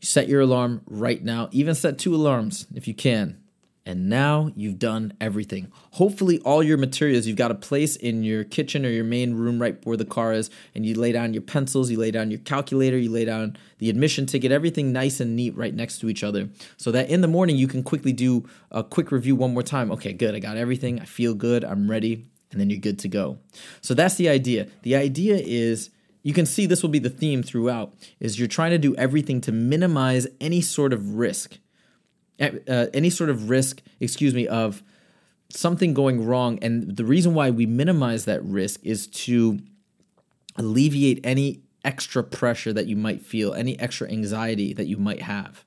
Set 0.00 0.28
your 0.28 0.42
alarm 0.42 0.82
right 0.86 1.24
now, 1.24 1.48
even 1.50 1.74
set 1.74 1.98
two 1.98 2.14
alarms 2.14 2.66
if 2.74 2.86
you 2.86 2.94
can. 2.94 3.41
And 3.84 4.08
now 4.08 4.52
you've 4.54 4.78
done 4.78 5.12
everything. 5.20 5.72
Hopefully, 5.92 6.38
all 6.44 6.62
your 6.62 6.78
materials 6.78 7.26
you've 7.26 7.36
got 7.36 7.50
a 7.50 7.56
place 7.56 7.96
in 7.96 8.22
your 8.22 8.44
kitchen 8.44 8.86
or 8.86 8.90
your 8.90 9.04
main 9.04 9.34
room 9.34 9.60
right 9.60 9.76
where 9.84 9.96
the 9.96 10.04
car 10.04 10.32
is, 10.32 10.50
and 10.74 10.86
you 10.86 10.94
lay 10.94 11.10
down 11.10 11.34
your 11.34 11.42
pencils, 11.42 11.90
you 11.90 11.98
lay 11.98 12.12
down 12.12 12.30
your 12.30 12.38
calculator, 12.40 12.96
you 12.96 13.10
lay 13.10 13.24
down 13.24 13.56
the 13.78 13.90
admission 13.90 14.26
ticket, 14.26 14.52
everything 14.52 14.92
nice 14.92 15.18
and 15.18 15.34
neat 15.34 15.56
right 15.56 15.74
next 15.74 15.98
to 15.98 16.08
each 16.08 16.22
other. 16.22 16.48
So 16.76 16.92
that 16.92 17.10
in 17.10 17.22
the 17.22 17.28
morning 17.28 17.56
you 17.56 17.66
can 17.66 17.82
quickly 17.82 18.12
do 18.12 18.48
a 18.70 18.84
quick 18.84 19.10
review 19.10 19.34
one 19.34 19.52
more 19.52 19.64
time. 19.64 19.90
Okay, 19.90 20.12
good, 20.12 20.34
I 20.34 20.38
got 20.38 20.56
everything, 20.56 21.00
I 21.00 21.04
feel 21.04 21.34
good, 21.34 21.64
I'm 21.64 21.90
ready, 21.90 22.24
and 22.52 22.60
then 22.60 22.70
you're 22.70 22.78
good 22.78 23.00
to 23.00 23.08
go. 23.08 23.38
So 23.80 23.94
that's 23.94 24.14
the 24.14 24.28
idea. 24.28 24.68
The 24.82 24.94
idea 24.94 25.36
is 25.36 25.90
you 26.22 26.32
can 26.32 26.46
see 26.46 26.66
this 26.66 26.82
will 26.82 26.90
be 26.90 27.00
the 27.00 27.10
theme 27.10 27.42
throughout 27.42 27.92
is 28.20 28.38
you're 28.38 28.46
trying 28.48 28.70
to 28.70 28.78
do 28.78 28.94
everything 28.94 29.40
to 29.42 29.52
minimize 29.52 30.28
any 30.40 30.60
sort 30.60 30.92
of 30.92 31.16
risk 31.16 31.58
uh, 32.40 32.86
any 32.94 33.10
sort 33.10 33.30
of 33.30 33.48
risk 33.48 33.82
excuse 34.00 34.34
me 34.34 34.46
of 34.46 34.82
something 35.48 35.92
going 35.92 36.24
wrong 36.24 36.58
and 36.62 36.96
the 36.96 37.04
reason 37.04 37.34
why 37.34 37.50
we 37.50 37.66
minimize 37.66 38.24
that 38.24 38.42
risk 38.44 38.80
is 38.82 39.06
to 39.06 39.58
alleviate 40.56 41.20
any 41.24 41.62
extra 41.84 42.22
pressure 42.22 42.72
that 42.72 42.86
you 42.86 42.96
might 42.96 43.24
feel 43.24 43.52
any 43.54 43.78
extra 43.78 44.10
anxiety 44.10 44.72
that 44.72 44.86
you 44.86 44.96
might 44.96 45.22
have 45.22 45.64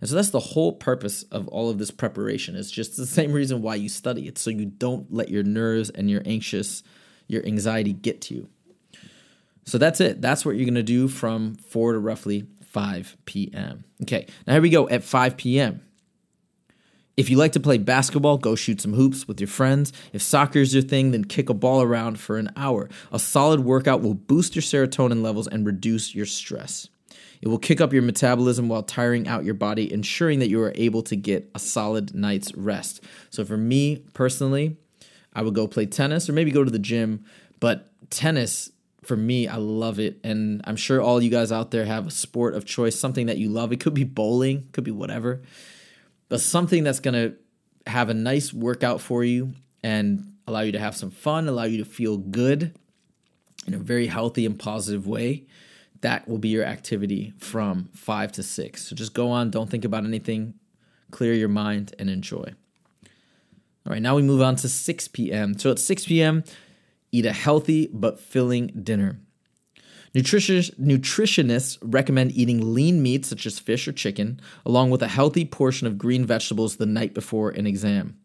and 0.00 0.08
so 0.08 0.16
that's 0.16 0.30
the 0.30 0.40
whole 0.40 0.72
purpose 0.72 1.24
of 1.24 1.46
all 1.48 1.70
of 1.70 1.78
this 1.78 1.90
preparation 1.90 2.56
it's 2.56 2.70
just 2.70 2.96
the 2.96 3.06
same 3.18 3.32
reason 3.32 3.62
why 3.62 3.74
you 3.74 3.88
study 3.88 4.26
it's 4.26 4.40
so 4.40 4.50
you 4.50 4.66
don't 4.66 5.12
let 5.12 5.28
your 5.28 5.42
nerves 5.42 5.90
and 5.90 6.10
your 6.10 6.22
anxious 6.24 6.82
your 7.26 7.44
anxiety 7.44 7.92
get 7.92 8.20
to 8.20 8.34
you 8.34 8.48
so 9.68 9.76
that's 9.76 10.00
it. 10.00 10.22
That's 10.22 10.46
what 10.46 10.56
you're 10.56 10.64
going 10.64 10.76
to 10.76 10.82
do 10.82 11.08
from 11.08 11.56
4 11.56 11.92
to 11.92 11.98
roughly 11.98 12.46
5 12.70 13.18
p.m. 13.26 13.84
Okay, 14.02 14.26
now 14.46 14.54
here 14.54 14.62
we 14.62 14.70
go 14.70 14.88
at 14.88 15.04
5 15.04 15.36
p.m. 15.36 15.82
If 17.18 17.28
you 17.28 17.36
like 17.36 17.50
to 17.52 17.60
play 17.60 17.78
basketball, 17.78 18.38
go 18.38 18.54
shoot 18.54 18.80
some 18.80 18.92
hoops 18.92 19.26
with 19.26 19.40
your 19.40 19.48
friends. 19.48 19.92
If 20.12 20.22
soccer 20.22 20.60
is 20.60 20.72
your 20.72 20.84
thing, 20.84 21.10
then 21.10 21.24
kick 21.24 21.48
a 21.48 21.54
ball 21.54 21.82
around 21.82 22.20
for 22.20 22.38
an 22.38 22.48
hour. 22.54 22.88
A 23.10 23.18
solid 23.18 23.58
workout 23.58 24.02
will 24.02 24.14
boost 24.14 24.54
your 24.54 24.62
serotonin 24.62 25.20
levels 25.20 25.48
and 25.48 25.66
reduce 25.66 26.14
your 26.14 26.26
stress. 26.26 26.88
It 27.42 27.48
will 27.48 27.58
kick 27.58 27.80
up 27.80 27.92
your 27.92 28.02
metabolism 28.02 28.68
while 28.68 28.84
tiring 28.84 29.26
out 29.26 29.44
your 29.44 29.54
body, 29.54 29.92
ensuring 29.92 30.38
that 30.38 30.48
you 30.48 30.62
are 30.62 30.72
able 30.76 31.02
to 31.02 31.16
get 31.16 31.50
a 31.56 31.58
solid 31.58 32.14
night's 32.14 32.54
rest. 32.54 33.02
So, 33.30 33.44
for 33.44 33.56
me 33.56 34.04
personally, 34.14 34.76
I 35.32 35.42
would 35.42 35.54
go 35.54 35.66
play 35.66 35.86
tennis 35.86 36.28
or 36.28 36.34
maybe 36.34 36.52
go 36.52 36.62
to 36.62 36.70
the 36.70 36.78
gym, 36.78 37.24
but 37.58 37.90
tennis 38.10 38.70
for 39.02 39.16
me, 39.16 39.48
I 39.48 39.56
love 39.56 39.98
it. 39.98 40.20
And 40.22 40.60
I'm 40.64 40.76
sure 40.76 41.02
all 41.02 41.20
you 41.20 41.30
guys 41.30 41.50
out 41.50 41.72
there 41.72 41.84
have 41.84 42.06
a 42.06 42.12
sport 42.12 42.54
of 42.54 42.64
choice, 42.64 42.96
something 42.96 43.26
that 43.26 43.38
you 43.38 43.48
love. 43.48 43.72
It 43.72 43.80
could 43.80 43.94
be 43.94 44.04
bowling, 44.04 44.68
could 44.70 44.84
be 44.84 44.92
whatever, 44.92 45.42
but 46.28 46.40
something 46.40 46.84
that's 46.84 47.00
going 47.00 47.14
to 47.14 47.36
have 47.90 48.08
a 48.08 48.14
nice 48.14 48.52
workout 48.52 49.00
for 49.00 49.24
you 49.24 49.54
and 49.82 50.34
allow 50.46 50.60
you 50.60 50.72
to 50.72 50.78
have 50.78 50.96
some 50.96 51.10
fun, 51.10 51.48
allow 51.48 51.64
you 51.64 51.78
to 51.78 51.84
feel 51.84 52.16
good 52.16 52.74
in 53.66 53.74
a 53.74 53.78
very 53.78 54.06
healthy 54.06 54.44
and 54.46 54.58
positive 54.58 55.06
way. 55.06 55.44
That 56.00 56.28
will 56.28 56.38
be 56.38 56.48
your 56.48 56.64
activity 56.64 57.32
from 57.38 57.88
five 57.94 58.32
to 58.32 58.42
six. 58.42 58.86
So 58.86 58.96
just 58.96 59.14
go 59.14 59.30
on, 59.30 59.50
don't 59.50 59.70
think 59.70 59.84
about 59.84 60.04
anything, 60.04 60.54
clear 61.10 61.34
your 61.34 61.48
mind, 61.48 61.94
and 61.98 62.08
enjoy. 62.08 62.54
All 63.86 63.92
right, 63.92 64.02
now 64.02 64.14
we 64.14 64.22
move 64.22 64.42
on 64.42 64.56
to 64.56 64.68
6 64.68 65.08
p.m. 65.08 65.58
So 65.58 65.70
at 65.70 65.78
6 65.78 66.06
p.m., 66.06 66.44
Eat 67.10 67.24
a 67.24 67.32
healthy 67.32 67.88
but 67.92 68.20
filling 68.20 68.66
dinner. 68.82 69.18
Nutritionists 70.22 71.78
recommend 71.82 72.32
eating 72.32 72.74
lean 72.74 73.02
meats 73.02 73.28
such 73.28 73.46
as 73.46 73.58
fish 73.58 73.86
or 73.86 73.92
chicken, 73.92 74.40
along 74.64 74.90
with 74.90 75.02
a 75.02 75.08
healthy 75.08 75.44
portion 75.44 75.86
of 75.86 75.98
green 75.98 76.24
vegetables 76.24 76.76
the 76.76 76.86
night 76.86 77.14
before 77.14 77.50
an 77.50 77.66
exam. 77.66 78.16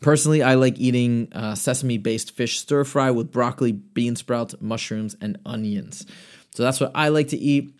Personally, 0.00 0.42
I 0.42 0.54
like 0.54 0.78
eating 0.78 1.28
uh, 1.32 1.54
sesame 1.54 1.98
based 1.98 2.34
fish 2.36 2.58
stir 2.58 2.84
fry 2.84 3.10
with 3.10 3.30
broccoli, 3.30 3.72
bean 3.72 4.16
sprouts, 4.16 4.54
mushrooms, 4.60 5.16
and 5.20 5.38
onions. 5.44 6.06
So 6.54 6.62
that's 6.62 6.80
what 6.80 6.92
I 6.94 7.08
like 7.08 7.28
to 7.28 7.38
eat. 7.38 7.74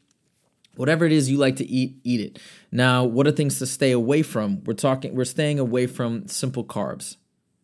Whatever 0.77 1.05
it 1.05 1.13
is 1.13 1.31
you 1.31 1.37
like 1.37 1.57
to 1.57 1.67
eat, 1.69 2.01
eat 2.03 2.21
it. 2.21 2.39
Now, 2.71 3.05
what 3.05 3.27
are 3.27 3.33
things 3.33 3.59
to 3.59 3.67
stay 3.67 3.93
away 3.93 4.23
from? 4.23 4.65
We're 4.65 4.73
talking, 4.73 5.15
we're 5.15 5.27
staying 5.27 5.59
away 5.59 5.87
from 5.87 6.29
simple 6.29 6.65
carbs. 6.65 7.17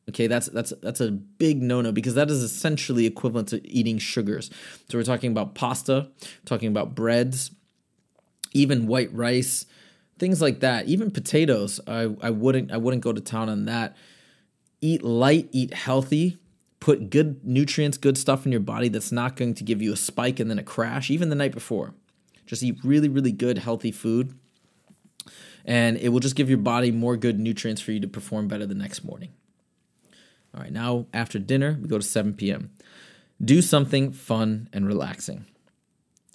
Okay, 0.08 0.26
that's 0.26 0.46
that's 0.46 0.72
that's 0.80 1.00
a 1.00 1.10
big 1.10 1.60
no-no 1.60 1.92
because 1.92 2.14
that 2.14 2.30
is 2.30 2.42
essentially 2.42 3.04
equivalent 3.04 3.48
to 3.48 3.66
eating 3.68 3.98
sugars. 3.98 4.50
So 4.88 4.96
we're 4.96 5.04
talking 5.04 5.30
about 5.30 5.54
pasta, 5.54 6.10
talking 6.46 6.68
about 6.68 6.94
breads, 6.94 7.50
even 8.54 8.86
white 8.86 9.12
rice, 9.12 9.66
things 10.18 10.40
like 10.40 10.60
that. 10.60 10.86
Even 10.86 11.10
potatoes, 11.10 11.80
I, 11.86 12.14
I 12.22 12.30
wouldn't 12.30 12.72
I 12.72 12.78
wouldn't 12.78 13.02
go 13.02 13.12
to 13.12 13.20
town 13.20 13.50
on 13.50 13.66
that. 13.66 13.96
Eat 14.80 15.02
light, 15.02 15.48
eat 15.52 15.74
healthy, 15.74 16.38
put 16.80 17.10
good 17.10 17.44
nutrients, 17.44 17.98
good 17.98 18.16
stuff 18.16 18.46
in 18.46 18.52
your 18.52 18.60
body 18.60 18.88
that's 18.88 19.12
not 19.12 19.36
going 19.36 19.52
to 19.54 19.64
give 19.64 19.82
you 19.82 19.92
a 19.92 19.96
spike 19.96 20.40
and 20.40 20.50
then 20.50 20.58
a 20.58 20.62
crash, 20.62 21.10
even 21.10 21.28
the 21.28 21.34
night 21.34 21.52
before. 21.52 21.94
Just 22.46 22.62
eat 22.62 22.78
really, 22.82 23.08
really 23.08 23.32
good, 23.32 23.58
healthy 23.58 23.90
food. 23.90 24.32
And 25.64 25.98
it 25.98 26.08
will 26.08 26.20
just 26.20 26.36
give 26.36 26.48
your 26.48 26.58
body 26.58 26.90
more 26.90 27.16
good 27.16 27.38
nutrients 27.38 27.82
for 27.82 27.92
you 27.92 28.00
to 28.00 28.08
perform 28.08 28.48
better 28.48 28.64
the 28.64 28.74
next 28.74 29.04
morning. 29.04 29.32
All 30.54 30.62
right, 30.62 30.72
now 30.72 31.06
after 31.12 31.38
dinner, 31.38 31.78
we 31.80 31.88
go 31.88 31.98
to 31.98 32.04
7 32.04 32.34
p.m. 32.34 32.70
Do 33.42 33.62
something 33.62 34.12
fun 34.12 34.68
and 34.72 34.86
relaxing. 34.86 35.46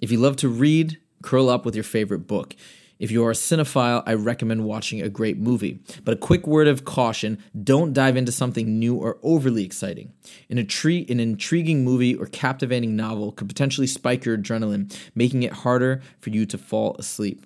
If 0.02 0.12
you 0.12 0.20
love 0.20 0.36
to 0.38 0.50
read, 0.50 1.00
curl 1.22 1.50
up 1.50 1.66
with 1.66 1.76
your 1.76 1.84
favorite 1.84 2.28
book. 2.28 2.56
If 3.00 3.12
you 3.12 3.26
are 3.26 3.32
a 3.32 3.34
cinephile, 3.34 4.04
I 4.06 4.14
recommend 4.14 4.64
watching 4.64 5.02
a 5.02 5.10
great 5.10 5.38
movie. 5.38 5.80
But 6.06 6.14
a 6.14 6.18
quick 6.18 6.48
word 6.48 6.68
of 6.68 6.86
caution 6.86 7.38
don't 7.64 7.92
dive 7.92 8.16
into 8.16 8.32
something 8.32 8.80
new 8.80 8.96
or 8.96 9.18
overly 9.24 9.66
exciting. 9.66 10.14
An, 10.50 10.58
intri- 10.58 11.10
an 11.10 11.20
intriguing 11.20 11.84
movie 11.84 12.16
or 12.16 12.28
captivating 12.28 12.96
novel 12.96 13.32
could 13.32 13.50
potentially 13.50 13.88
spike 13.88 14.24
your 14.24 14.38
adrenaline, 14.38 14.96
making 15.16 15.44
it 15.44 15.52
harder 15.52 16.02
for 16.20 16.30
you 16.30 16.46
to 16.46 16.58
fall 16.58 16.96
asleep. 16.98 17.46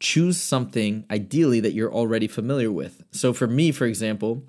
Choose 0.00 0.40
something, 0.40 1.04
ideally, 1.10 1.60
that 1.60 1.74
you're 1.74 1.92
already 1.92 2.26
familiar 2.26 2.72
with. 2.72 3.04
So, 3.12 3.32
for 3.32 3.46
me, 3.46 3.70
for 3.70 3.84
example, 3.84 4.42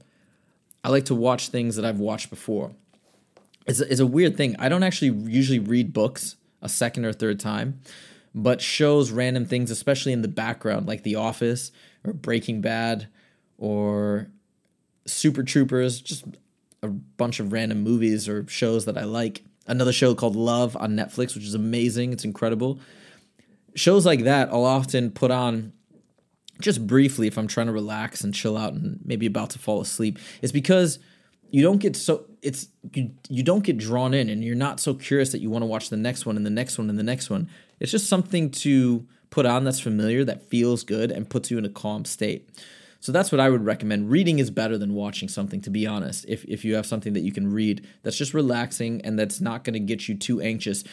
I 0.83 0.89
like 0.89 1.05
to 1.05 1.15
watch 1.15 1.49
things 1.49 1.75
that 1.75 1.85
I've 1.85 1.99
watched 1.99 2.29
before. 2.29 2.71
It's 3.67 3.79
a, 3.79 3.91
it's 3.91 3.99
a 3.99 4.07
weird 4.07 4.35
thing. 4.35 4.55
I 4.57 4.69
don't 4.69 4.83
actually 4.83 5.11
usually 5.31 5.59
read 5.59 5.93
books 5.93 6.35
a 6.61 6.69
second 6.69 7.05
or 7.05 7.13
third 7.13 7.39
time 7.39 7.79
but 8.33 8.61
shows 8.61 9.11
random 9.11 9.45
things, 9.45 9.71
especially 9.71 10.13
in 10.13 10.21
the 10.21 10.27
background, 10.27 10.87
like 10.87 11.03
The 11.03 11.15
Office 11.15 11.71
or 12.05 12.13
Breaking 12.13 12.61
Bad 12.61 13.07
or 13.57 14.27
Super 15.05 15.43
Troopers, 15.43 16.01
just 16.01 16.25
a 16.81 16.87
bunch 16.87 17.39
of 17.39 17.51
random 17.51 17.83
movies 17.83 18.27
or 18.29 18.47
shows 18.47 18.85
that 18.85 18.97
I 18.97 19.03
like. 19.03 19.43
Another 19.67 19.93
show 19.93 20.15
called 20.15 20.35
Love 20.35 20.75
on 20.77 20.95
Netflix, 20.95 21.35
which 21.35 21.43
is 21.43 21.53
amazing. 21.53 22.13
It's 22.13 22.25
incredible. 22.25 22.79
Shows 23.75 24.05
like 24.05 24.23
that, 24.23 24.49
I'll 24.49 24.65
often 24.65 25.11
put 25.11 25.31
on 25.31 25.73
just 26.61 26.87
briefly 26.87 27.27
if 27.27 27.37
I'm 27.37 27.47
trying 27.47 27.67
to 27.67 27.73
relax 27.73 28.23
and 28.23 28.33
chill 28.33 28.57
out 28.57 28.73
and 28.73 28.99
maybe 29.03 29.25
about 29.25 29.51
to 29.51 29.59
fall 29.59 29.81
asleep. 29.81 30.19
It's 30.41 30.51
because 30.51 30.99
you 31.51 31.61
don't 31.61 31.79
get 31.79 31.95
so 31.95 32.25
it's 32.41 32.69
you 32.93 33.11
you 33.29 33.43
don't 33.43 33.63
get 33.63 33.77
drawn 33.77 34.13
in 34.13 34.29
and 34.29 34.43
you're 34.43 34.55
not 34.55 34.79
so 34.79 34.93
curious 34.93 35.31
that 35.33 35.41
you 35.41 35.49
want 35.49 35.61
to 35.61 35.67
watch 35.67 35.89
the 35.89 35.97
next 35.97 36.25
one 36.25 36.37
and 36.37 36.45
the 36.45 36.51
next 36.51 36.77
one 36.77 36.89
and 36.89 36.97
the 36.97 37.03
next 37.03 37.29
one. 37.29 37.49
It's 37.79 37.91
just 37.91 38.07
something 38.07 38.49
to 38.51 39.05
put 39.29 39.45
on 39.45 39.63
that's 39.63 39.79
familiar 39.79 40.23
that 40.25 40.49
feels 40.49 40.83
good 40.83 41.11
and 41.11 41.29
puts 41.29 41.51
you 41.51 41.57
in 41.57 41.65
a 41.65 41.69
calm 41.69 42.05
state. 42.05 42.49
So 42.99 43.11
that's 43.11 43.31
what 43.31 43.41
I 43.41 43.49
would 43.49 43.65
recommend. 43.65 44.11
Reading 44.11 44.37
is 44.37 44.51
better 44.51 44.77
than 44.77 44.93
watching 44.93 45.27
something, 45.27 45.59
to 45.61 45.69
be 45.71 45.87
honest. 45.87 46.25
If 46.27 46.45
if 46.45 46.63
you 46.63 46.75
have 46.75 46.85
something 46.85 47.13
that 47.13 47.21
you 47.21 47.31
can 47.31 47.51
read 47.51 47.85
that's 48.03 48.17
just 48.17 48.33
relaxing 48.33 49.01
and 49.01 49.17
that's 49.17 49.41
not 49.41 49.63
going 49.63 49.73
to 49.73 49.79
get 49.79 50.07
you 50.07 50.15
too 50.15 50.39
anxious. 50.39 50.83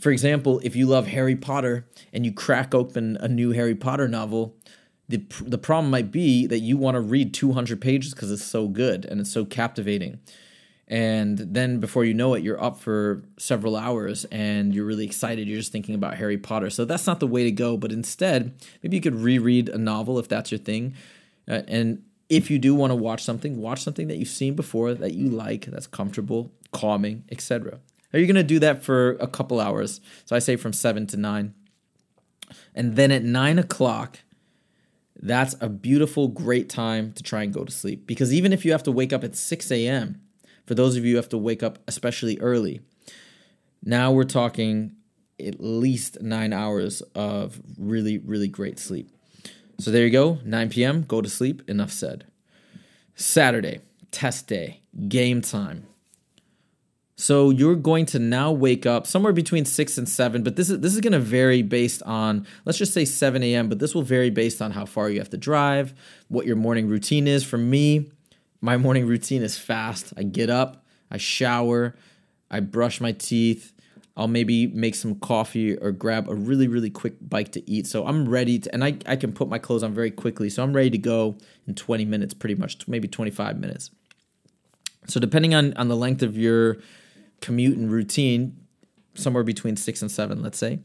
For 0.00 0.10
example, 0.10 0.60
if 0.64 0.74
you 0.74 0.86
love 0.86 1.06
Harry 1.08 1.36
Potter 1.36 1.86
and 2.12 2.24
you 2.24 2.32
crack 2.32 2.74
open 2.74 3.18
a 3.20 3.28
new 3.28 3.50
Harry 3.50 3.74
Potter 3.74 4.08
novel, 4.08 4.56
the 5.12 5.22
the 5.42 5.58
problem 5.58 5.90
might 5.90 6.10
be 6.10 6.46
that 6.46 6.60
you 6.60 6.76
want 6.76 6.94
to 6.94 7.00
read 7.00 7.34
200 7.34 7.80
pages 7.80 8.14
because 8.14 8.32
it's 8.32 8.44
so 8.44 8.66
good 8.66 9.04
and 9.04 9.20
it's 9.20 9.30
so 9.30 9.44
captivating. 9.44 10.18
And 10.88 11.38
then 11.38 11.78
before 11.80 12.04
you 12.04 12.12
know 12.12 12.34
it 12.34 12.42
you're 12.42 12.62
up 12.62 12.78
for 12.80 13.22
several 13.38 13.76
hours 13.76 14.24
and 14.26 14.74
you're 14.74 14.84
really 14.84 15.06
excited 15.06 15.48
you're 15.48 15.58
just 15.58 15.72
thinking 15.72 15.94
about 15.94 16.16
harry 16.16 16.38
potter. 16.38 16.70
So 16.70 16.84
that's 16.84 17.06
not 17.06 17.20
the 17.20 17.26
way 17.26 17.44
to 17.44 17.50
go 17.50 17.76
but 17.76 17.92
instead 17.92 18.54
maybe 18.82 18.96
you 18.96 19.02
could 19.02 19.14
reread 19.14 19.68
a 19.68 19.78
novel 19.78 20.18
if 20.18 20.28
that's 20.28 20.50
your 20.50 20.58
thing. 20.58 20.94
Uh, 21.48 21.62
and 21.68 22.02
if 22.28 22.50
you 22.50 22.58
do 22.58 22.74
want 22.74 22.90
to 22.90 22.96
watch 22.96 23.22
something 23.22 23.60
watch 23.60 23.82
something 23.82 24.08
that 24.08 24.16
you've 24.16 24.28
seen 24.28 24.54
before 24.54 24.94
that 24.94 25.12
you 25.12 25.28
like 25.28 25.66
that's 25.66 25.86
comfortable 25.86 26.50
calming 26.72 27.24
etc 27.30 27.78
are 28.12 28.18
you 28.18 28.26
going 28.26 28.34
to 28.36 28.42
do 28.42 28.58
that 28.58 28.82
for 28.82 29.12
a 29.12 29.26
couple 29.26 29.60
hours. 29.60 30.00
So 30.24 30.34
i 30.34 30.38
say 30.38 30.56
from 30.56 30.72
7 30.72 31.06
to 31.08 31.16
9 31.16 31.54
and 32.74 32.96
then 32.96 33.10
at 33.10 33.22
9 33.22 33.58
o'clock 33.58 34.20
that's 35.22 35.54
a 35.60 35.68
beautiful, 35.68 36.28
great 36.28 36.68
time 36.68 37.12
to 37.12 37.22
try 37.22 37.44
and 37.44 37.54
go 37.54 37.64
to 37.64 37.72
sleep. 37.72 38.06
Because 38.06 38.34
even 38.34 38.52
if 38.52 38.64
you 38.64 38.72
have 38.72 38.82
to 38.82 38.92
wake 38.92 39.12
up 39.12 39.22
at 39.22 39.36
6 39.36 39.70
a.m., 39.70 40.20
for 40.66 40.74
those 40.74 40.96
of 40.96 41.04
you 41.04 41.12
who 41.12 41.16
have 41.16 41.28
to 41.30 41.38
wake 41.38 41.62
up 41.62 41.78
especially 41.86 42.38
early, 42.40 42.80
now 43.84 44.12
we're 44.12 44.24
talking 44.24 44.96
at 45.40 45.60
least 45.60 46.20
nine 46.20 46.52
hours 46.52 47.02
of 47.14 47.60
really, 47.78 48.18
really 48.18 48.48
great 48.48 48.78
sleep. 48.78 49.08
So 49.78 49.90
there 49.90 50.04
you 50.04 50.10
go, 50.10 50.38
9 50.44 50.68
p.m., 50.70 51.02
go 51.02 51.20
to 51.20 51.28
sleep. 51.28 51.68
Enough 51.68 51.90
said. 51.90 52.26
Saturday, 53.14 53.80
test 54.10 54.46
day, 54.46 54.82
game 55.08 55.40
time. 55.40 55.86
So 57.22 57.50
you're 57.50 57.76
going 57.76 58.06
to 58.06 58.18
now 58.18 58.50
wake 58.50 58.84
up 58.84 59.06
somewhere 59.06 59.32
between 59.32 59.64
six 59.64 59.96
and 59.96 60.08
seven, 60.08 60.42
but 60.42 60.56
this 60.56 60.68
is 60.68 60.80
this 60.80 60.92
is 60.92 61.00
going 61.00 61.12
to 61.12 61.20
vary 61.20 61.62
based 61.62 62.02
on 62.02 62.44
let's 62.64 62.78
just 62.78 62.92
say 62.92 63.04
7 63.04 63.44
a.m. 63.44 63.68
But 63.68 63.78
this 63.78 63.94
will 63.94 64.02
vary 64.02 64.28
based 64.28 64.60
on 64.60 64.72
how 64.72 64.86
far 64.86 65.08
you 65.08 65.20
have 65.20 65.30
to 65.30 65.36
drive, 65.36 65.94
what 66.26 66.46
your 66.46 66.56
morning 66.56 66.88
routine 66.88 67.28
is. 67.28 67.44
For 67.44 67.58
me, 67.58 68.10
my 68.60 68.76
morning 68.86 69.06
routine 69.06 69.42
is 69.42 69.56
fast. 69.56 70.12
I 70.16 70.24
get 70.24 70.50
up, 70.50 70.84
I 71.12 71.18
shower, 71.18 71.94
I 72.50 72.58
brush 72.58 73.00
my 73.00 73.12
teeth. 73.12 73.72
I'll 74.16 74.26
maybe 74.26 74.66
make 74.66 74.96
some 74.96 75.14
coffee 75.14 75.76
or 75.76 75.92
grab 75.92 76.28
a 76.28 76.34
really, 76.34 76.66
really 76.66 76.90
quick 76.90 77.14
bite 77.20 77.52
to 77.52 77.70
eat. 77.70 77.86
So 77.86 78.04
I'm 78.04 78.28
ready 78.28 78.58
to, 78.58 78.74
and 78.74 78.82
I, 78.82 78.98
I 79.06 79.14
can 79.14 79.32
put 79.32 79.48
my 79.48 79.58
clothes 79.58 79.84
on 79.84 79.94
very 79.94 80.10
quickly. 80.10 80.50
So 80.50 80.64
I'm 80.64 80.74
ready 80.74 80.90
to 80.90 80.98
go 80.98 81.38
in 81.68 81.76
20 81.76 82.04
minutes, 82.04 82.34
pretty 82.34 82.56
much, 82.56 82.88
maybe 82.88 83.06
25 83.06 83.60
minutes. 83.60 83.92
So 85.06 85.20
depending 85.20 85.54
on, 85.54 85.72
on 85.74 85.86
the 85.86 85.96
length 85.96 86.22
of 86.22 86.36
your 86.36 86.78
commute 87.42 87.76
and 87.76 87.90
routine, 87.90 88.56
somewhere 89.14 89.44
between 89.44 89.76
six 89.76 90.00
and 90.00 90.10
seven, 90.10 90.42
let's 90.42 90.58
say. 90.58 90.80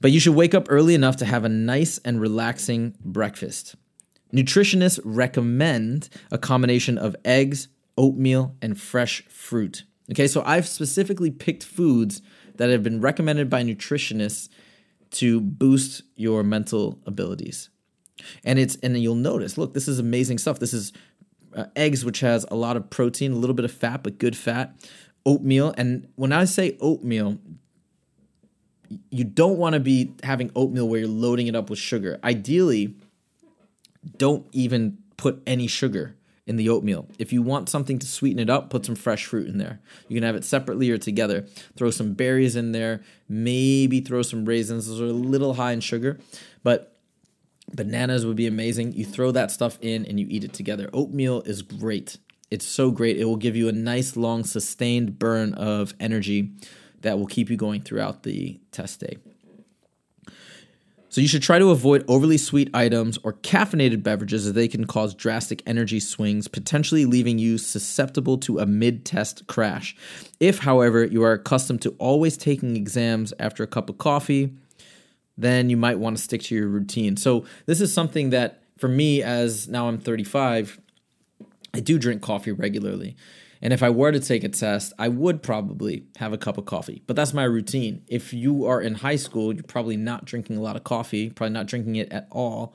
But 0.00 0.12
you 0.12 0.20
should 0.20 0.34
wake 0.34 0.54
up 0.54 0.66
early 0.68 0.94
enough 0.94 1.16
to 1.18 1.24
have 1.24 1.44
a 1.44 1.48
nice 1.48 1.98
and 1.98 2.20
relaxing 2.20 2.96
breakfast. 3.00 3.76
Nutritionists 4.32 5.00
recommend 5.04 6.08
a 6.30 6.38
combination 6.38 6.98
of 6.98 7.16
eggs, 7.24 7.68
oatmeal, 7.96 8.56
and 8.60 8.78
fresh 8.78 9.22
fruit. 9.28 9.84
Okay, 10.10 10.26
so 10.26 10.42
I've 10.44 10.66
specifically 10.66 11.30
picked 11.30 11.64
foods 11.64 12.22
that 12.56 12.70
have 12.70 12.82
been 12.82 13.00
recommended 13.00 13.48
by 13.48 13.62
nutritionists 13.62 14.48
to 15.12 15.40
boost 15.40 16.02
your 16.16 16.42
mental 16.42 17.00
abilities. 17.06 17.70
And 18.44 18.58
it's 18.58 18.76
and 18.76 18.96
you'll 18.98 19.14
notice, 19.14 19.56
look, 19.58 19.74
this 19.74 19.88
is 19.88 19.98
amazing 19.98 20.38
stuff. 20.38 20.58
This 20.58 20.72
is 20.72 20.92
uh, 21.54 21.66
eggs 21.74 22.04
which 22.04 22.20
has 22.20 22.44
a 22.50 22.54
lot 22.54 22.76
of 22.76 22.90
protein, 22.90 23.32
a 23.32 23.36
little 23.36 23.54
bit 23.54 23.64
of 23.64 23.72
fat, 23.72 24.02
but 24.02 24.18
good 24.18 24.36
fat 24.36 24.74
oatmeal. 25.26 25.74
And 25.76 26.08
when 26.14 26.32
I 26.32 26.46
say 26.46 26.78
oatmeal, 26.80 27.38
you 29.10 29.24
don't 29.24 29.58
want 29.58 29.74
to 29.74 29.80
be 29.80 30.14
having 30.22 30.50
oatmeal 30.54 30.88
where 30.88 31.00
you're 31.00 31.08
loading 31.08 31.48
it 31.48 31.56
up 31.56 31.68
with 31.68 31.78
sugar. 31.78 32.18
Ideally, 32.24 32.94
don't 34.16 34.46
even 34.52 34.98
put 35.16 35.42
any 35.46 35.66
sugar 35.66 36.14
in 36.46 36.56
the 36.56 36.68
oatmeal. 36.68 37.08
If 37.18 37.32
you 37.32 37.42
want 37.42 37.68
something 37.68 37.98
to 37.98 38.06
sweeten 38.06 38.38
it 38.38 38.48
up, 38.48 38.70
put 38.70 38.86
some 38.86 38.94
fresh 38.94 39.26
fruit 39.26 39.48
in 39.48 39.58
there. 39.58 39.80
You 40.08 40.14
can 40.14 40.22
have 40.22 40.36
it 40.36 40.44
separately 40.44 40.90
or 40.90 40.98
together. 40.98 41.44
Throw 41.76 41.90
some 41.90 42.14
berries 42.14 42.54
in 42.54 42.70
there, 42.70 43.02
maybe 43.28 44.00
throw 44.00 44.22
some 44.22 44.44
raisins. 44.44 44.86
Those 44.86 45.00
are 45.00 45.06
a 45.06 45.12
little 45.12 45.54
high 45.54 45.72
in 45.72 45.80
sugar, 45.80 46.20
but 46.62 46.96
bananas 47.74 48.24
would 48.24 48.36
be 48.36 48.46
amazing. 48.46 48.92
You 48.92 49.04
throw 49.04 49.32
that 49.32 49.50
stuff 49.50 49.76
in 49.80 50.06
and 50.06 50.20
you 50.20 50.26
eat 50.30 50.44
it 50.44 50.52
together. 50.52 50.88
Oatmeal 50.92 51.42
is 51.42 51.62
great. 51.62 52.18
It's 52.50 52.66
so 52.66 52.90
great. 52.90 53.16
It 53.16 53.24
will 53.24 53.36
give 53.36 53.56
you 53.56 53.68
a 53.68 53.72
nice, 53.72 54.16
long, 54.16 54.44
sustained 54.44 55.18
burn 55.18 55.54
of 55.54 55.94
energy 55.98 56.52
that 57.02 57.18
will 57.18 57.26
keep 57.26 57.50
you 57.50 57.56
going 57.56 57.80
throughout 57.82 58.22
the 58.22 58.60
test 58.72 59.00
day. 59.00 59.16
So 61.08 61.22
you 61.22 61.28
should 61.28 61.42
try 61.42 61.58
to 61.58 61.70
avoid 61.70 62.04
overly 62.08 62.36
sweet 62.36 62.68
items 62.74 63.18
or 63.22 63.32
caffeinated 63.32 64.02
beverages 64.02 64.46
as 64.46 64.52
they 64.52 64.68
can 64.68 64.86
cause 64.86 65.14
drastic 65.14 65.62
energy 65.66 65.98
swings, 65.98 66.46
potentially 66.46 67.06
leaving 67.06 67.38
you 67.38 67.56
susceptible 67.56 68.36
to 68.38 68.58
a 68.58 68.66
mid-test 68.66 69.46
crash. 69.46 69.96
If, 70.40 70.58
however, 70.58 71.04
you 71.04 71.22
are 71.22 71.32
accustomed 71.32 71.80
to 71.82 71.94
always 71.98 72.36
taking 72.36 72.76
exams 72.76 73.32
after 73.38 73.62
a 73.62 73.66
cup 73.66 73.88
of 73.88 73.96
coffee, 73.96 74.52
then 75.38 75.70
you 75.70 75.78
might 75.78 75.98
want 75.98 76.18
to 76.18 76.22
stick 76.22 76.42
to 76.42 76.54
your 76.54 76.68
routine. 76.68 77.16
So 77.16 77.46
this 77.64 77.80
is 77.80 77.94
something 77.94 78.28
that 78.30 78.62
for 78.76 78.88
me 78.88 79.22
as 79.22 79.68
now 79.68 79.88
I'm 79.88 79.98
35, 79.98 80.78
I 81.76 81.80
do 81.80 81.98
drink 81.98 82.22
coffee 82.22 82.52
regularly. 82.52 83.16
And 83.62 83.72
if 83.72 83.82
I 83.82 83.90
were 83.90 84.12
to 84.12 84.20
take 84.20 84.44
a 84.44 84.48
test, 84.48 84.92
I 84.98 85.08
would 85.08 85.42
probably 85.42 86.04
have 86.16 86.32
a 86.32 86.38
cup 86.38 86.58
of 86.58 86.66
coffee. 86.66 87.02
But 87.06 87.16
that's 87.16 87.34
my 87.34 87.44
routine. 87.44 88.02
If 88.06 88.32
you 88.32 88.66
are 88.66 88.80
in 88.80 88.94
high 88.94 89.16
school, 89.16 89.54
you're 89.54 89.62
probably 89.62 89.96
not 89.96 90.24
drinking 90.24 90.56
a 90.56 90.60
lot 90.60 90.76
of 90.76 90.84
coffee, 90.84 91.30
probably 91.30 91.54
not 91.54 91.66
drinking 91.66 91.96
it 91.96 92.12
at 92.12 92.28
all. 92.30 92.74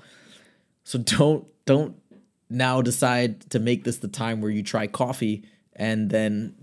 So 0.83 0.99
don't 1.17 1.47
don't 1.65 1.95
now 2.49 2.81
decide 2.81 3.49
to 3.51 3.59
make 3.59 3.83
this 3.83 3.97
the 3.97 4.07
time 4.07 4.41
where 4.41 4.51
you 4.51 4.63
try 4.63 4.87
coffee 4.87 5.43
and 5.75 6.09
then 6.09 6.55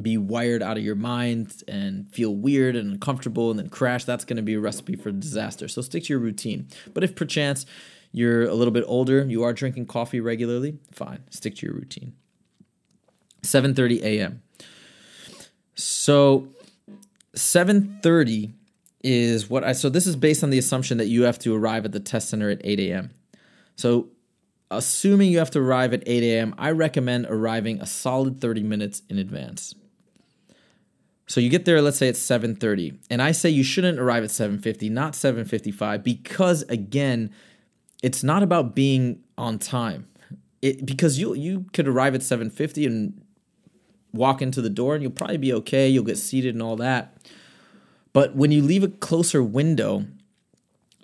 be 0.00 0.16
wired 0.16 0.62
out 0.62 0.76
of 0.76 0.82
your 0.82 0.96
mind 0.96 1.62
and 1.68 2.10
feel 2.12 2.34
weird 2.34 2.74
and 2.74 2.92
uncomfortable 2.92 3.50
and 3.50 3.58
then 3.58 3.68
crash. 3.68 4.04
That's 4.04 4.24
going 4.24 4.38
to 4.38 4.42
be 4.42 4.54
a 4.54 4.60
recipe 4.60 4.96
for 4.96 5.12
disaster. 5.12 5.68
So 5.68 5.82
stick 5.82 6.04
to 6.04 6.12
your 6.12 6.18
routine. 6.18 6.66
But 6.92 7.04
if 7.04 7.14
perchance 7.14 7.66
you're 8.14 8.44
a 8.44 8.54
little 8.54 8.72
bit 8.72 8.84
older, 8.86 9.24
you 9.24 9.42
are 9.42 9.52
drinking 9.52 9.86
coffee 9.86 10.20
regularly, 10.20 10.78
fine, 10.92 11.24
stick 11.30 11.56
to 11.56 11.66
your 11.66 11.74
routine. 11.74 12.14
7:30 13.42 14.02
a.m. 14.02 14.42
So 15.74 16.48
7:30 17.34 18.52
is 19.02 19.50
what 19.50 19.64
I 19.64 19.72
so 19.72 19.90
this 19.90 20.06
is 20.06 20.14
based 20.14 20.44
on 20.44 20.50
the 20.50 20.58
assumption 20.58 20.98
that 20.98 21.08
you 21.08 21.24
have 21.24 21.40
to 21.40 21.54
arrive 21.54 21.84
at 21.84 21.90
the 21.90 22.00
test 22.00 22.28
center 22.28 22.48
at 22.50 22.60
8 22.62 22.78
a.m. 22.78 23.10
So 23.74 24.10
assuming 24.70 25.32
you 25.32 25.38
have 25.38 25.50
to 25.50 25.58
arrive 25.58 25.92
at 25.92 26.04
8 26.06 26.22
a.m., 26.22 26.54
I 26.56 26.70
recommend 26.70 27.26
arriving 27.26 27.80
a 27.80 27.86
solid 27.86 28.40
30 28.40 28.62
minutes 28.62 29.02
in 29.10 29.18
advance. 29.18 29.74
So 31.26 31.40
you 31.40 31.48
get 31.48 31.64
there, 31.64 31.82
let's 31.82 31.96
say 31.96 32.06
it's 32.06 32.20
7:30, 32.20 32.96
and 33.10 33.20
I 33.20 33.32
say 33.32 33.50
you 33.50 33.64
shouldn't 33.64 33.98
arrive 33.98 34.22
at 34.22 34.30
7:50, 34.30 34.88
not 34.88 35.14
7:55, 35.14 36.04
because 36.04 36.62
again, 36.68 37.30
it's 38.04 38.22
not 38.22 38.42
about 38.42 38.74
being 38.74 39.20
on 39.38 39.58
time. 39.58 40.06
It, 40.60 40.84
because 40.84 41.18
you 41.18 41.32
you 41.32 41.64
could 41.72 41.88
arrive 41.88 42.14
at 42.14 42.20
7:50 42.20 42.86
and 42.86 43.22
walk 44.12 44.42
into 44.42 44.60
the 44.60 44.68
door 44.68 44.94
and 44.94 45.02
you'll 45.02 45.10
probably 45.10 45.38
be 45.38 45.54
okay, 45.54 45.88
you'll 45.88 46.04
get 46.04 46.18
seated 46.18 46.54
and 46.54 46.62
all 46.62 46.76
that. 46.76 47.16
But 48.12 48.36
when 48.36 48.52
you 48.52 48.62
leave 48.62 48.84
a 48.84 48.88
closer 48.88 49.42
window, 49.42 50.04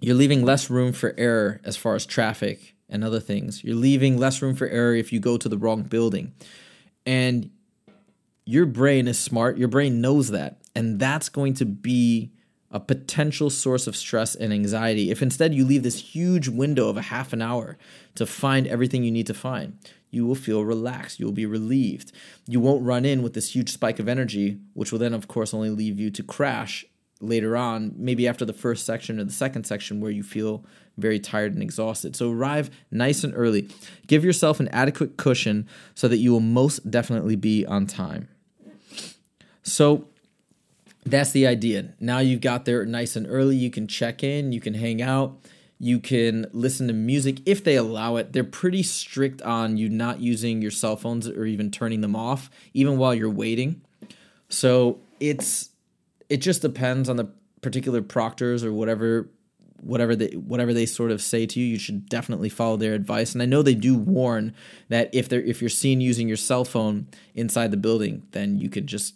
you're 0.01 0.15
leaving 0.15 0.45
less 0.45 0.69
room 0.69 0.93
for 0.93 1.15
error 1.17 1.61
as 1.65 1.77
far 1.77 1.95
as 1.95 2.05
traffic 2.05 2.77
and 2.89 3.03
other 3.03 3.19
things. 3.19 3.65
You're 3.65 3.77
leaving 3.77 4.19
less 4.19 4.43
room 4.43 4.55
for 4.55 4.69
error 4.69 4.95
if 4.95 5.11
you 5.11 5.21
go 5.21 5.39
to 5.39 5.49
the 5.49 5.59
wrong 5.59 5.83
building. 5.83 6.35
And 7.07 7.51
your 8.45 8.67
brain 8.67 9.09
is 9.09 9.19
smart, 9.19 9.57
your 9.57 9.69
brain 9.69 10.03
knows 10.03 10.29
that. 10.29 10.59
And 10.77 11.01
that's 11.01 11.31
going 11.31 11.55
to 11.55 11.65
be 11.65 12.31
a 12.71 12.81
potential 12.81 13.51
source 13.51 13.87
of 13.87 13.97
stress 13.97 14.35
and 14.35 14.53
anxiety. 14.53 15.11
If 15.11 15.23
instead 15.23 15.55
you 15.55 15.65
leave 15.65 15.83
this 15.83 16.15
huge 16.15 16.49
window 16.49 16.89
of 16.89 16.97
a 16.97 17.03
half 17.03 17.33
an 17.33 17.43
hour 17.43 17.77
to 18.15 18.27
find 18.27 18.67
everything 18.67 19.03
you 19.03 19.11
need 19.11 19.27
to 19.27 19.35
find, 19.35 19.77
you 20.11 20.27
will 20.27 20.35
feel 20.35 20.65
relaxed. 20.65 21.19
You 21.19 21.27
will 21.27 21.33
be 21.33 21.47
relieved. 21.47 22.13
You 22.47 22.61
won't 22.61 22.85
run 22.85 23.05
in 23.05 23.23
with 23.23 23.35
this 23.35 23.55
huge 23.55 23.71
spike 23.71 23.99
of 23.99 24.09
energy, 24.09 24.59
which 24.75 24.93
will 24.93 24.99
then, 24.99 25.15
of 25.15 25.29
course, 25.29 25.53
only 25.53 25.71
leave 25.71 25.99
you 25.99 26.11
to 26.11 26.23
crash 26.23 26.85
later 27.21 27.57
on, 27.57 27.93
maybe 27.97 28.27
after 28.27 28.45
the 28.45 28.53
first 28.53 28.87
section 28.87 29.21
or 29.21 29.25
the 29.25 29.33
second 29.33 29.65
section 29.65 30.01
where 30.01 30.11
you 30.11 30.23
feel 30.23 30.65
very 30.97 31.21
tired 31.21 31.53
and 31.53 31.63
exhausted. 31.63 32.17
So 32.17 32.33
arrive 32.33 32.71
nice 32.91 33.25
and 33.25 33.35
early. 33.37 33.69
Give 34.07 34.25
yourself 34.25 34.59
an 34.59 34.69
adequate 34.69 35.17
cushion 35.17 35.69
so 35.95 36.09
that 36.09 36.17
you 36.19 36.33
will 36.33 36.41
most 36.41 36.91
definitely 36.91 37.37
be 37.37 37.67
on 37.67 37.87
time. 37.87 38.29
So 39.63 40.09
that's 41.05 41.33
the 41.33 41.47
idea. 41.47 41.95
Now 41.99 42.19
you've 42.19 42.41
got 42.41 42.65
there 42.65 42.85
nice 42.85 43.17
and 43.17 43.27
early. 43.29 43.57
You 43.57 43.71
can 43.71 43.87
check 43.87 44.23
in, 44.23 44.53
you 44.53 44.61
can 44.61 44.75
hang 44.75 45.01
out, 45.01 45.39
you 45.79 45.99
can 45.99 46.47
listen 46.53 46.87
to 46.89 46.93
music 46.93 47.39
if 47.47 47.65
they 47.65 47.77
allow 47.77 48.17
it. 48.17 48.33
They're 48.33 48.45
pretty 48.45 48.83
strict 48.83 49.41
on 49.43 49.77
you 49.77 49.89
not 49.89 50.21
using 50.21 50.61
your 50.61 50.71
cell 50.71 50.97
phones 50.97 51.27
or 51.27 51.47
even 51.47 51.71
turning 51.71 52.03
them 52.03 52.15
off, 52.15 52.51
even 52.75 52.99
while 52.99 53.15
you're 53.15 53.31
waiting. 53.31 53.81
So 54.49 55.01
it's 55.21 55.71
it 56.29 56.39
just 56.39 56.63
depends 56.63 57.09
on 57.09 57.17
the 57.17 57.31
particular 57.63 58.03
proctors 58.03 58.65
or 58.65 58.73
whatever 58.73 59.31
whatever 59.83 60.15
they 60.15 60.29
whatever 60.37 60.75
they 60.75 60.87
sort 60.87 61.11
of 61.11 61.23
say 61.23 61.47
to 61.47 61.59
you 61.59 61.67
you 61.67 61.79
should 61.79 62.07
definitely 62.09 62.49
follow 62.51 62.77
their 62.77 62.93
advice 62.93 63.33
and 63.33 63.43
i 63.43 63.47
know 63.47 63.63
they 63.63 63.75
do 63.75 63.97
warn 63.97 64.55
that 64.89 65.09
if 65.15 65.29
they're 65.29 65.43
if 65.43 65.63
you're 65.63 65.71
seen 65.71 66.01
using 66.01 66.29
your 66.29 66.37
cell 66.37 66.65
phone 66.65 67.07
inside 67.35 67.71
the 67.71 67.77
building 67.77 68.23
then 68.33 68.59
you 68.59 68.69
could 68.69 68.87
just 68.87 69.15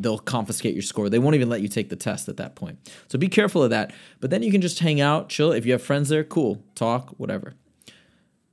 they'll 0.00 0.18
confiscate 0.18 0.74
your 0.74 0.82
score 0.82 1.08
they 1.08 1.18
won't 1.18 1.34
even 1.34 1.48
let 1.48 1.60
you 1.60 1.68
take 1.68 1.88
the 1.90 1.96
test 1.96 2.28
at 2.28 2.36
that 2.36 2.54
point 2.54 2.78
so 3.08 3.18
be 3.18 3.28
careful 3.28 3.62
of 3.62 3.70
that 3.70 3.92
but 4.20 4.30
then 4.30 4.42
you 4.42 4.50
can 4.50 4.60
just 4.60 4.78
hang 4.78 5.00
out 5.00 5.28
chill 5.28 5.52
if 5.52 5.66
you 5.66 5.72
have 5.72 5.82
friends 5.82 6.08
there 6.08 6.24
cool 6.24 6.62
talk 6.74 7.10
whatever 7.18 7.54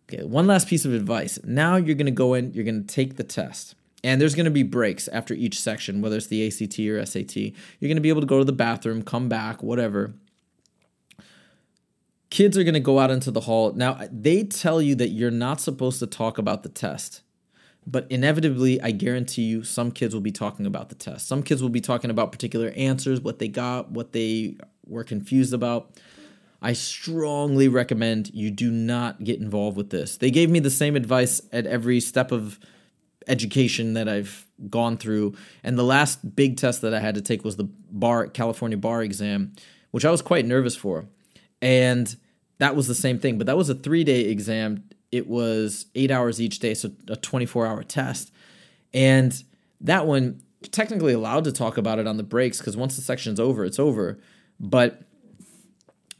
okay 0.09 0.23
one 0.23 0.47
last 0.47 0.67
piece 0.67 0.85
of 0.85 0.93
advice 0.93 1.39
now 1.43 1.75
you're 1.75 1.95
going 1.95 2.05
to 2.05 2.11
go 2.11 2.33
in 2.33 2.51
you're 2.53 2.65
going 2.65 2.81
to 2.81 2.93
take 2.93 3.15
the 3.15 3.23
test 3.23 3.75
and 4.05 4.21
there's 4.21 4.35
going 4.35 4.45
to 4.45 4.51
be 4.51 4.61
breaks 4.61 5.07
after 5.07 5.33
each 5.33 5.59
section, 5.59 5.99
whether 5.99 6.15
it's 6.15 6.27
the 6.27 6.45
ACT 6.45 6.77
or 6.79 7.03
SAT. 7.03 7.35
You're 7.35 7.87
going 7.87 7.95
to 7.95 8.01
be 8.01 8.09
able 8.09 8.21
to 8.21 8.27
go 8.27 8.37
to 8.37 8.45
the 8.45 8.53
bathroom, 8.53 9.01
come 9.01 9.27
back, 9.27 9.63
whatever. 9.63 10.13
Kids 12.29 12.55
are 12.55 12.63
going 12.63 12.75
to 12.75 12.79
go 12.79 12.99
out 12.99 13.09
into 13.09 13.31
the 13.31 13.41
hall. 13.41 13.73
Now, 13.73 13.99
they 14.11 14.43
tell 14.43 14.79
you 14.79 14.93
that 14.93 15.09
you're 15.09 15.31
not 15.31 15.59
supposed 15.59 15.97
to 15.99 16.07
talk 16.07 16.37
about 16.37 16.61
the 16.61 16.69
test. 16.69 17.23
But 17.87 18.07
inevitably, 18.09 18.81
I 18.81 18.91
guarantee 18.91 19.43
you, 19.43 19.63
some 19.63 19.91
kids 19.91 20.13
will 20.13 20.21
be 20.21 20.31
talking 20.31 20.65
about 20.65 20.89
the 20.89 20.95
test. 20.95 21.27
Some 21.27 21.43
kids 21.43 21.61
will 21.61 21.69
be 21.69 21.81
talking 21.81 22.09
about 22.09 22.31
particular 22.31 22.69
answers, 22.69 23.21
what 23.21 23.37
they 23.39 23.47
got, 23.47 23.91
what 23.91 24.11
they 24.11 24.57
were 24.87 25.03
confused 25.03 25.53
about. 25.53 25.91
I 26.61 26.73
strongly 26.73 27.67
recommend 27.67 28.31
you 28.33 28.49
do 28.49 28.71
not 28.71 29.23
get 29.23 29.39
involved 29.39 29.77
with 29.77 29.91
this. 29.91 30.17
They 30.17 30.31
gave 30.31 30.49
me 30.49 30.59
the 30.59 30.71
same 30.71 30.95
advice 30.95 31.41
at 31.51 31.67
every 31.67 31.99
step 31.99 32.31
of 32.31 32.59
education 33.27 33.93
that 33.93 34.09
I've 34.09 34.47
gone 34.69 34.97
through. 34.97 35.35
And 35.63 35.77
the 35.77 35.83
last 35.83 36.35
big 36.35 36.57
test 36.57 36.81
that 36.81 36.93
I 36.93 36.99
had 36.99 37.15
to 37.15 37.21
take 37.21 37.43
was 37.43 37.55
the 37.55 37.65
bar 37.91 38.27
California 38.27 38.77
bar 38.77 39.03
exam, 39.03 39.53
which 39.91 40.05
I 40.05 40.11
was 40.11 40.23
quite 40.23 40.45
nervous 40.45 40.75
for. 40.75 41.05
And 41.61 42.15
that 42.57 42.75
was 42.75 42.87
the 42.87 42.95
same 42.95 43.19
thing, 43.19 43.37
but 43.37 43.47
that 43.47 43.57
was 43.57 43.69
a 43.69 43.75
3-day 43.75 44.21
exam. 44.21 44.85
It 45.15 45.27
was 45.27 45.85
8 45.95 46.11
hours 46.11 46.41
each 46.41 46.59
day, 46.59 46.73
so 46.73 46.89
a 47.07 47.15
24-hour 47.15 47.83
test. 47.83 48.31
And 48.93 49.43
that 49.79 50.05
one 50.05 50.41
technically 50.71 51.13
allowed 51.13 51.45
to 51.45 51.51
talk 51.51 51.77
about 51.77 51.99
it 51.99 52.07
on 52.07 52.17
the 52.17 52.23
breaks 52.23 52.59
cuz 52.61 52.75
once 52.75 52.95
the 52.95 53.01
section's 53.01 53.39
over, 53.39 53.63
it's 53.63 53.79
over. 53.79 54.19
But 54.59 55.03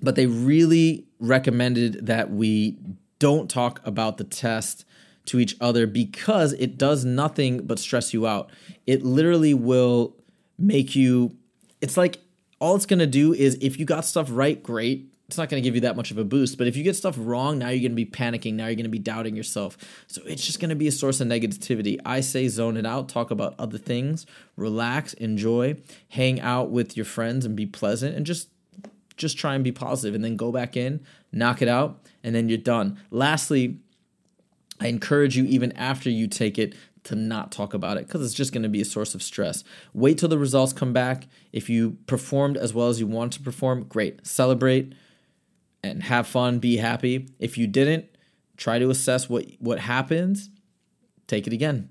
but 0.01 0.15
they 0.15 0.27
really 0.27 1.07
recommended 1.19 2.05
that 2.05 2.31
we 2.31 2.77
don't 3.19 3.49
talk 3.49 3.79
about 3.85 4.17
the 4.17 4.23
test 4.23 4.85
to 5.25 5.39
each 5.39 5.55
other 5.59 5.87
because 5.87 6.53
it 6.53 6.77
does 6.77 7.03
nothing 7.03 7.65
but 7.65 7.79
stress 7.79 8.13
you 8.13 8.27
out. 8.27 8.51
It 8.85 9.03
literally 9.03 9.53
will 9.53 10.15
make 10.57 10.95
you, 10.95 11.35
it's 11.81 11.97
like 11.97 12.19
all 12.59 12.75
it's 12.75 12.85
gonna 12.85 13.07
do 13.07 13.33
is 13.33 13.57
if 13.61 13.79
you 13.79 13.85
got 13.85 14.05
stuff 14.05 14.27
right, 14.29 14.61
great. 14.61 15.11
It's 15.27 15.37
not 15.37 15.49
gonna 15.49 15.61
give 15.61 15.75
you 15.75 15.81
that 15.81 15.95
much 15.95 16.11
of 16.11 16.17
a 16.17 16.23
boost. 16.23 16.57
But 16.57 16.67
if 16.67 16.77
you 16.77 16.83
get 16.83 16.95
stuff 16.95 17.15
wrong, 17.17 17.57
now 17.57 17.69
you're 17.69 17.87
gonna 17.87 17.95
be 17.95 18.05
panicking. 18.05 18.53
Now 18.53 18.67
you're 18.67 18.75
gonna 18.75 18.89
be 18.89 18.99
doubting 18.99 19.35
yourself. 19.35 19.77
So 20.07 20.21
it's 20.25 20.45
just 20.45 20.59
gonna 20.59 20.75
be 20.75 20.87
a 20.87 20.91
source 20.91 21.19
of 21.19 21.27
negativity. 21.27 21.99
I 22.05 22.21
say 22.21 22.47
zone 22.47 22.77
it 22.77 22.85
out, 22.85 23.09
talk 23.09 23.31
about 23.31 23.55
other 23.57 23.77
things, 23.77 24.25
relax, 24.55 25.13
enjoy, 25.13 25.77
hang 26.09 26.39
out 26.41 26.69
with 26.69 26.95
your 26.95 27.05
friends 27.05 27.45
and 27.45 27.55
be 27.55 27.65
pleasant 27.65 28.15
and 28.15 28.25
just 28.25 28.49
just 29.17 29.37
try 29.37 29.55
and 29.55 29.63
be 29.63 29.71
positive 29.71 30.13
and 30.13 30.23
then 30.23 30.35
go 30.35 30.51
back 30.51 30.75
in, 30.75 30.99
knock 31.31 31.61
it 31.61 31.67
out, 31.67 32.01
and 32.23 32.35
then 32.35 32.49
you're 32.49 32.57
done. 32.57 32.99
Lastly, 33.11 33.79
I 34.79 34.87
encourage 34.87 35.37
you, 35.37 35.45
even 35.45 35.71
after 35.73 36.09
you 36.09 36.27
take 36.27 36.59
it, 36.59 36.75
to 37.05 37.15
not 37.15 37.51
talk 37.51 37.73
about 37.73 37.97
it 37.97 38.07
because 38.07 38.25
it's 38.25 38.33
just 38.33 38.51
going 38.51 38.63
to 38.63 38.69
be 38.69 38.81
a 38.81 38.85
source 38.85 39.15
of 39.15 39.21
stress. 39.21 39.63
Wait 39.93 40.17
till 40.17 40.27
the 40.27 40.39
results 40.39 40.73
come 40.73 40.91
back. 40.91 41.27
If 41.53 41.69
you 41.69 41.97
performed 42.07 42.57
as 42.57 42.73
well 42.73 42.89
as 42.89 42.99
you 42.99 43.07
want 43.07 43.31
to 43.33 43.41
perform, 43.41 43.83
great. 43.83 44.25
Celebrate 44.25 44.93
and 45.85 46.03
have 46.03 46.27
fun, 46.27 46.59
be 46.59 46.77
happy. 46.77 47.29
If 47.39 47.57
you 47.57 47.67
didn't, 47.67 48.05
try 48.57 48.79
to 48.79 48.89
assess 48.89 49.29
what 49.29 49.45
what 49.59 49.79
happens. 49.79 50.49
Take 51.27 51.47
it 51.47 51.53
again. 51.53 51.89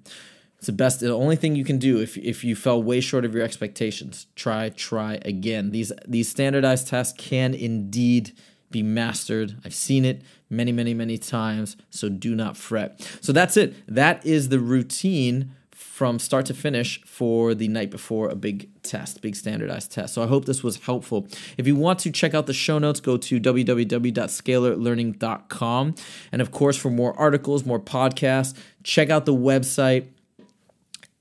It's 0.59 0.67
the 0.67 0.73
best 0.73 1.01
the 1.01 1.13
only 1.13 1.37
thing 1.37 1.57
you 1.57 1.65
can 1.65 1.79
do 1.79 2.01
if 2.01 2.17
if 2.17 2.45
you 2.45 2.57
fell 2.57 2.83
way 2.83 3.01
short 3.01 3.25
of 3.25 3.35
your 3.35 3.43
expectations. 3.43 4.27
Try 4.37 4.71
try 4.71 5.19
again. 5.23 5.71
These 5.71 5.93
these 6.07 6.29
standardized 6.29 6.89
tests 6.89 7.15
can 7.17 7.55
indeed 7.55 8.33
be 8.71 8.83
mastered. 8.83 9.57
I've 9.65 9.75
seen 9.75 10.05
it 10.05 10.23
many, 10.51 10.73
many, 10.73 10.95
many 10.95 11.17
times, 11.17 11.77
so 11.91 12.09
do 12.09 12.35
not 12.35 12.57
fret. 12.57 13.01
So 13.21 13.33
that's 13.33 13.57
it. 13.57 13.75
That 13.87 14.25
is 14.27 14.49
the 14.49 14.59
routine 14.59 15.53
from 15.95 16.19
start 16.19 16.45
to 16.45 16.53
finish 16.53 17.01
for 17.05 17.55
the 17.55 17.69
night 17.69 17.89
before 17.89 18.29
a 18.29 18.35
big 18.35 18.69
test, 18.83 19.23
big 19.23 19.37
standardized 19.37 19.93
test. 19.93 20.13
So 20.13 20.25
I 20.25 20.27
hope 20.27 20.45
this 20.45 20.61
was 20.61 20.79
helpful. 20.79 21.29
If 21.57 21.69
you 21.69 21.77
want 21.77 22.01
to 22.01 22.11
check 22.11 22.35
out 22.35 22.47
the 22.47 22.53
show 22.53 22.81
notes, 22.81 22.99
go 22.99 23.17
to 23.17 23.39
www.scalarlearning.com. 23.39 25.95
And 26.33 26.43
of 26.43 26.51
course, 26.51 26.77
for 26.77 26.91
more 26.91 27.17
articles, 27.17 27.65
more 27.65 27.79
podcasts, 27.79 28.57
check 28.83 29.09
out 29.09 29.25
the 29.25 29.37
website 29.37 30.07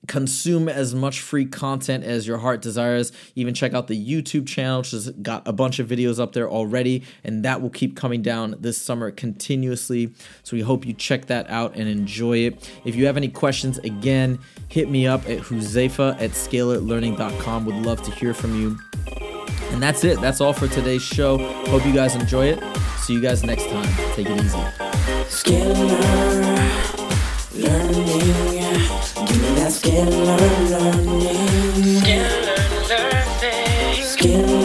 consume 0.08 0.68
as 0.68 0.94
much 0.94 1.22
free 1.22 1.46
content 1.46 2.04
as 2.04 2.28
your 2.28 2.38
heart 2.40 2.62
desires. 2.62 3.12
Even 3.36 3.54
check 3.54 3.74
out 3.74 3.88
the 3.88 3.98
YouTube 3.98 4.48
channel, 4.48 4.80
which 4.80 4.92
has 4.92 5.10
got 5.10 5.48
a 5.48 5.54
bunch 5.54 5.80
of 5.80 5.88
videos 5.88 6.20
up 6.20 6.34
there 6.34 6.50
already, 6.50 7.04
and 7.24 7.44
that 7.46 7.62
will 7.62 7.70
keep 7.70 7.96
coming 7.96 8.22
down 8.22 8.56
this 8.60 8.78
summer 8.78 9.12
continuously. 9.12 10.14
So 10.44 10.56
we 10.56 10.62
hope 10.62 10.86
you 10.86 10.94
check 10.94 11.28
that 11.28 11.50
out 11.50 11.76
and 11.76 11.88
enjoy 11.88 12.40
it. 12.40 12.70
If 12.86 12.96
you 12.96 13.06
have 13.06 13.18
any 13.18 13.30
questions, 13.30 13.78
again, 13.80 14.40
hit 14.68 14.90
me 14.90 15.08
up 15.08 15.22
at 15.30 15.40
Huzefa 15.40 16.22
at 16.22 16.32
scalarlearning.com. 16.32 17.66
Would 17.66 17.86
love 17.86 18.02
to 18.04 18.12
hear 18.12 18.34
from 18.34 18.60
you. 18.60 18.78
And 19.72 19.82
that's 19.82 20.04
it. 20.04 20.22
That's 20.22 20.40
all 20.42 20.54
for 20.54 20.68
today's 20.68 21.02
show. 21.02 21.38
Hope 21.68 21.86
you 21.86 21.94
guys 21.94 22.16
enjoy 22.16 22.46
it. 22.48 22.64
See 22.98 23.14
you 23.14 23.22
guys 23.22 23.44
next 23.44 23.68
time. 23.70 23.90
Take 24.14 24.28
it 24.30 24.40
easy. 24.40 24.60
Learning. 27.56 29.03
Give 29.34 29.42
me 29.42 29.50
that 29.56 29.72
scalar 29.72 30.38
learning. 30.70 31.24
Scalar 34.12 34.62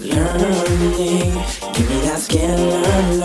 learning. 0.00 1.32
Give 1.72 1.88
me 1.88 1.98
that 2.00 2.18
scalar 2.18 2.82
learning. 2.82 3.15